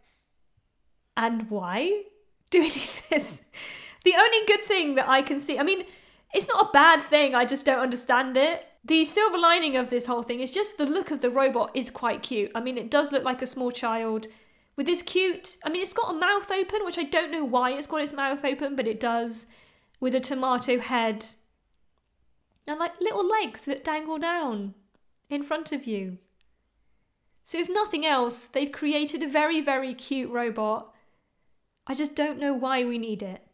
and 1.17 1.49
why 1.51 2.03
do 2.51 2.61
we 2.61 2.67
need 2.67 2.91
this? 3.11 3.41
The 4.05 4.15
only 4.15 4.47
good 4.47 4.63
thing 4.63 4.95
that 4.97 5.09
I 5.09 5.23
can 5.23 5.41
see, 5.41 5.59
I 5.59 5.63
mean, 5.63 5.85
it's 6.35 6.49
not 6.49 6.69
a 6.69 6.73
bad 6.73 7.01
thing, 7.01 7.35
I 7.35 7.45
just 7.45 7.65
don't 7.65 7.81
understand 7.81 8.37
it. 8.37 8.67
The 8.85 9.05
silver 9.05 9.39
lining 9.39 9.77
of 9.77 9.91
this 9.91 10.07
whole 10.07 10.23
thing 10.23 10.41
is 10.41 10.51
just 10.51 10.79
the 10.79 10.87
look 10.87 11.11
of 11.11 11.21
the 11.21 11.31
robot 11.31 11.71
is 11.75 11.91
quite 11.91 12.23
cute. 12.23 12.53
I 12.55 12.61
mean, 12.61 12.79
it 12.79 12.91
does 12.91 13.11
look 13.11 13.25
like 13.25 13.43
a 13.43 13.47
small 13.47 13.73
child 13.73 14.29
with 14.77 14.87
this 14.87 15.03
cute, 15.03 15.57
I 15.65 15.71
mean, 15.71 15.81
it's 15.81 15.95
got 15.95 16.15
a 16.15 16.19
mouth 16.19 16.51
open, 16.51 16.85
which 16.85 16.99
I 16.99 17.03
don't 17.03 17.33
know 17.33 17.45
why 17.45 17.73
it's 17.73 17.87
got 17.87 18.03
its 18.03 18.13
mouth 18.13 18.45
open, 18.45 18.77
but 18.77 18.87
it 18.87 19.01
does, 19.01 19.47
with 20.01 20.15
a 20.15 20.21
tomato 20.21 20.79
head 20.79 21.27
and 22.67 22.79
like 22.79 23.01
little 23.01 23.27
legs 23.27 23.65
that 23.65 23.85
dangle 23.85 24.19
down 24.19 24.75
in 25.31 25.43
front 25.43 25.73
of 25.73 25.87
you. 25.87 26.19
So, 27.45 27.59
if 27.59 27.71
nothing 27.71 28.05
else, 28.05 28.47
they've 28.47 28.71
created 28.71 29.23
a 29.23 29.29
very, 29.29 29.61
very 29.61 29.95
cute 29.95 30.31
robot. 30.31 30.93
I 31.87 31.95
just 31.95 32.17
don't 32.17 32.41
know 32.41 32.53
why 32.53 32.85
we 32.85 32.99
need 32.99 33.23
it. 33.23 33.46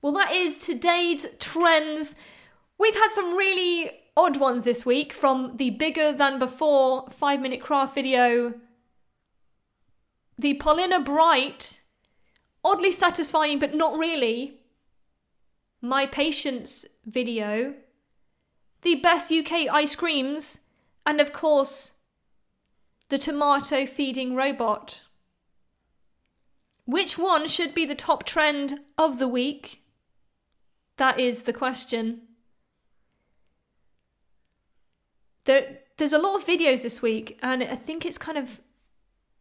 Well, 0.00 0.14
that 0.14 0.30
is 0.32 0.56
today's 0.56 1.26
trends. 1.38 2.16
We've 2.78 2.94
had 2.94 3.10
some 3.10 3.36
really 3.36 3.90
odd 4.16 4.38
ones 4.38 4.64
this 4.64 4.86
week 4.86 5.12
from 5.12 5.56
the 5.56 5.70
bigger 5.70 6.12
than 6.12 6.38
before 6.38 7.06
five 7.10 7.40
minute 7.40 7.60
craft 7.60 7.94
video, 7.94 8.54
the 10.38 10.54
Paulina 10.54 11.00
Bright, 11.00 11.80
oddly 12.64 12.92
satisfying 12.92 13.58
but 13.58 13.74
not 13.74 13.98
really, 13.98 14.60
my 15.82 16.06
patience 16.06 16.86
video, 17.04 17.74
the 18.82 18.94
best 18.96 19.30
UK 19.30 19.68
ice 19.70 19.96
creams, 19.96 20.60
and 21.06 21.20
of 21.20 21.32
course, 21.32 21.92
the 23.08 23.16
tomato 23.16 23.86
feeding 23.86 24.34
robot. 24.34 25.02
Which 26.84 27.16
one 27.16 27.46
should 27.46 27.74
be 27.74 27.86
the 27.86 27.94
top 27.94 28.24
trend 28.24 28.80
of 28.98 29.18
the 29.18 29.28
week? 29.28 29.82
That 30.96 31.18
is 31.18 31.42
the 31.42 31.52
question. 31.52 32.22
There, 35.44 35.78
there's 35.96 36.12
a 36.12 36.18
lot 36.18 36.36
of 36.36 36.46
videos 36.46 36.82
this 36.82 37.00
week, 37.00 37.38
and 37.40 37.62
I 37.62 37.76
think 37.76 38.04
it's 38.04 38.18
kind 38.18 38.36
of, 38.36 38.60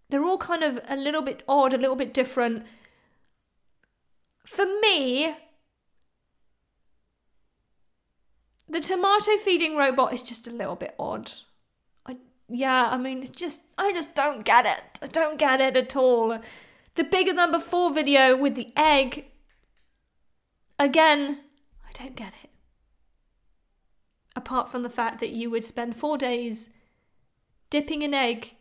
they're 0.10 0.24
all 0.24 0.38
kind 0.38 0.64
of 0.64 0.80
a 0.88 0.96
little 0.96 1.24
bit 1.24 1.42
odd, 1.48 1.74
a 1.74 1.78
little 1.78 1.96
bit 1.96 2.14
different. 2.14 2.64
For 4.46 4.66
me, 4.82 5.36
the 8.70 8.80
tomato 8.80 9.38
feeding 9.38 9.76
robot 9.76 10.14
is 10.14 10.22
just 10.22 10.48
a 10.48 10.52
little 10.52 10.76
bit 10.76 10.94
odd 11.00 11.32
yeah, 12.48 12.90
I 12.92 12.98
mean, 12.98 13.24
it's 13.24 13.32
just, 13.32 13.62
I 13.78 13.92
just 13.92 14.16
don't 14.16 14.46
get 14.46 14.66
it. 14.66 15.00
I 15.02 15.08
don't 15.08 15.40
get 15.40 15.62
it 15.62 15.76
at 15.76 15.96
all. 15.96 16.40
The 16.96 17.04
bigger 17.04 17.34
than 17.34 17.52
before 17.52 17.94
video 17.94 18.36
with 18.36 18.56
the 18.56 18.72
egg, 18.76 19.26
again, 20.80 21.42
I 21.88 22.04
don't 22.04 22.16
get 22.16 22.34
it. 22.44 22.50
Apart 24.36 24.70
from 24.70 24.84
the 24.84 24.90
fact 24.90 25.20
that 25.20 25.32
you 25.32 25.50
would 25.50 25.64
spend 25.64 25.96
four 25.96 26.18
days 26.18 26.70
dipping 27.70 28.04
an 28.04 28.14
egg 28.14 28.56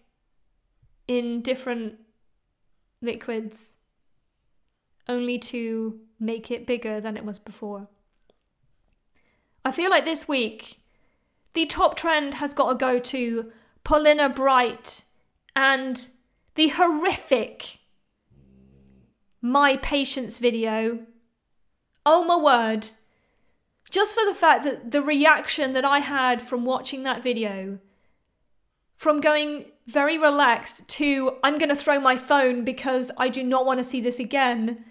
in 1.06 1.42
different 1.42 1.98
liquids 3.02 3.74
only 5.08 5.38
to 5.38 6.00
make 6.18 6.50
it 6.50 6.66
bigger 6.66 7.00
than 7.00 7.16
it 7.16 7.24
was 7.24 7.38
before. 7.38 7.88
I 9.64 9.72
feel 9.72 9.90
like 9.90 10.04
this 10.04 10.26
week 10.26 10.80
the 11.52 11.66
top 11.66 11.96
trend 11.96 12.34
has 12.34 12.54
got 12.54 12.70
to 12.70 12.74
go 12.76 12.98
to 12.98 13.52
Paulina 13.84 14.30
Bright, 14.30 15.04
and 15.54 16.08
the 16.54 16.68
horrific 16.68 17.80
My 19.42 19.76
Patience 19.76 20.38
video. 20.38 21.00
Oh 22.06 22.24
my 22.24 22.36
word. 22.36 22.88
just 23.90 24.14
for 24.14 24.24
the 24.24 24.34
fact 24.34 24.64
that 24.64 24.90
the 24.90 25.02
reaction 25.02 25.74
that 25.74 25.84
I 25.84 25.98
had 25.98 26.40
from 26.40 26.64
watching 26.64 27.02
that 27.02 27.22
video, 27.22 27.78
from 28.96 29.20
going 29.20 29.66
very 29.86 30.18
relaxed 30.18 30.88
to 30.88 31.36
I'm 31.44 31.58
going 31.58 31.68
to 31.68 31.76
throw 31.76 32.00
my 32.00 32.16
phone 32.16 32.64
because 32.64 33.10
I 33.18 33.28
do 33.28 33.44
not 33.44 33.66
want 33.66 33.78
to 33.78 33.84
see 33.84 34.00
this 34.00 34.18
again, 34.18 34.86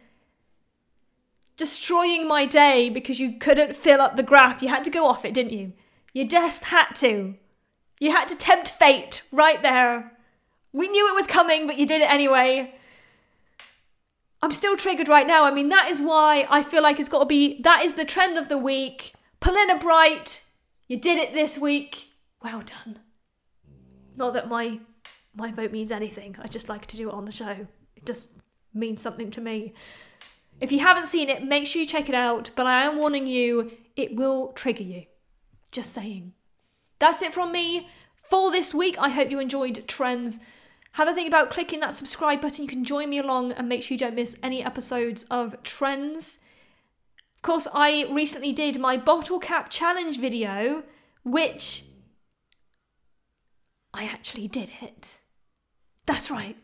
destroying 1.58 2.28
my 2.28 2.46
day 2.46 2.92
because 2.92 3.20
you 3.20 3.40
couldn't 3.40 3.76
fill 3.76 4.02
up 4.02 4.18
the 4.18 4.24
graph. 4.24 4.62
You 4.62 4.70
had 4.70 4.84
to 4.84 4.92
go 4.92 5.08
off 5.08 5.26
it, 5.26 5.34
didn't 5.34 5.54
you? 5.54 5.74
You 6.14 6.28
just 6.28 6.66
had 6.66 6.94
to. 6.98 7.36
You 8.04 8.12
had 8.12 8.28
to 8.28 8.36
tempt 8.36 8.70
fate 8.70 9.22
right 9.32 9.64
there. 9.64 10.12
We 10.74 10.90
knew 10.90 11.08
it 11.08 11.16
was 11.16 11.26
coming, 11.26 11.68
but 11.68 11.78
you 11.78 11.86
did 11.86 12.02
it 12.02 12.12
anyway. 12.12 12.76
I'm 14.42 14.52
still 14.52 14.76
triggered 14.76 15.08
right 15.08 15.26
now. 15.26 15.46
I 15.46 15.52
mean, 15.52 15.70
that 15.70 15.88
is 15.88 16.02
why 16.02 16.46
I 16.50 16.64
feel 16.64 16.84
like 16.84 17.00
it's 17.00 17.08
got 17.08 17.20
to 17.20 17.26
be 17.26 17.62
that 17.62 17.82
is 17.82 17.94
the 17.94 18.04
trend 18.04 18.38
of 18.38 18.50
the 18.50 18.58
week. 18.58 19.14
Polina 19.40 19.78
Bright, 19.80 20.44
you 20.90 20.98
did 21.00 21.18
it 21.18 21.34
this 21.34 21.58
week. 21.58 22.10
Well 22.44 22.62
done. 22.62 23.00
Not 24.18 24.34
that 24.34 24.50
my 24.50 24.82
my 25.34 25.54
vote 25.54 25.72
means 25.72 25.90
anything. 25.90 26.36
I 26.42 26.48
just 26.48 26.68
like 26.68 26.86
to 26.88 26.98
do 26.98 27.08
it 27.08 27.14
on 27.14 27.24
the 27.24 27.32
show. 27.32 27.56
It 27.96 28.04
does 28.04 28.38
mean 28.74 28.98
something 28.98 29.32
to 29.32 29.40
me. 29.40 29.76
If 30.60 30.74
you 30.74 30.80
haven't 30.80 31.08
seen 31.08 31.30
it, 31.30 31.46
make 31.46 31.66
sure 31.66 31.82
you 31.82 31.88
check 31.88 32.10
it 32.10 32.16
out. 32.16 32.50
But 32.58 32.68
I 32.68 32.84
am 32.84 32.98
warning 32.98 33.28
you, 33.28 33.72
it 33.96 34.14
will 34.14 34.52
trigger 34.52 34.84
you. 34.84 35.06
Just 35.72 35.94
saying. 35.94 36.34
That's 37.04 37.22
it 37.22 37.34
from 37.34 37.52
me 37.52 37.90
for 38.16 38.50
this 38.50 38.74
week. 38.74 38.96
I 38.98 39.10
hope 39.10 39.30
you 39.30 39.42
enjoyed 39.42 39.90
Trends. 39.90 40.40
Have 40.94 41.10
a 41.10 41.14
think 41.14 41.28
about 41.28 41.50
clicking 41.50 41.82
that 41.82 41.94
subscribe 41.94 42.40
button. 42.40 42.64
You 42.64 42.70
can 42.70 42.86
join 42.86 43.10
me 43.10 43.20
along 43.20 43.52
and 43.52 43.68
make 43.68 43.84
sure 43.84 43.96
you 43.96 44.00
don't 44.00 44.16
miss 44.16 44.38
any 44.42 44.64
episodes 44.64 45.26
of 45.30 45.62
Trends. 45.64 46.38
Of 47.36 47.42
course, 47.42 47.68
I 47.74 48.08
recently 48.10 48.54
did 48.54 48.80
my 48.80 48.96
bottle 48.96 49.38
cap 49.38 49.70
challenge 49.70 50.18
video, 50.18 50.84
which 51.26 51.84
I 53.94 54.06
actually 54.06 54.48
did 54.48 54.72
it. 54.82 55.20
That's 56.06 56.32
right. 56.32 56.56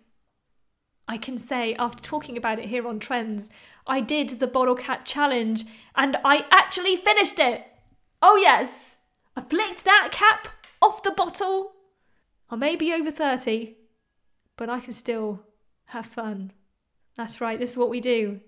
I 1.05 1.17
can 1.17 1.37
say, 1.37 1.75
after 1.75 2.01
talking 2.01 2.37
about 2.37 2.59
it 2.59 2.69
here 2.69 2.87
on 2.87 2.99
Trends, 3.01 3.49
I 3.85 3.99
did 3.99 4.39
the 4.39 4.47
bottle 4.47 4.75
cap 4.75 5.03
challenge 5.03 5.65
and 5.97 6.15
I 6.23 6.45
actually 6.49 6.95
finished 6.95 7.39
it. 7.39 7.65
Oh, 8.21 8.37
yes. 8.37 8.88
I 9.35 9.41
flicked 9.41 9.85
that 9.85 10.09
cap 10.11 10.47
off 10.81 11.03
the 11.03 11.11
bottle. 11.11 11.73
I 12.49 12.55
may 12.55 12.75
be 12.75 12.93
over 12.93 13.11
30, 13.11 13.75
but 14.57 14.69
I 14.69 14.79
can 14.79 14.93
still 14.93 15.43
have 15.87 16.05
fun. 16.05 16.51
That's 17.15 17.41
right, 17.41 17.59
this 17.59 17.71
is 17.71 17.77
what 17.77 17.89
we 17.89 17.99
do. 17.99 18.41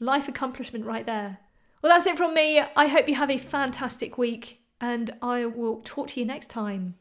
Life 0.00 0.28
accomplishment 0.28 0.84
right 0.84 1.06
there. 1.06 1.38
Well, 1.82 1.92
that's 1.92 2.06
it 2.06 2.16
from 2.16 2.34
me. 2.34 2.60
I 2.60 2.86
hope 2.86 3.08
you 3.08 3.14
have 3.14 3.30
a 3.30 3.38
fantastic 3.38 4.16
week, 4.16 4.62
and 4.80 5.10
I 5.20 5.46
will 5.46 5.82
talk 5.82 6.08
to 6.08 6.20
you 6.20 6.26
next 6.26 6.50
time. 6.50 6.94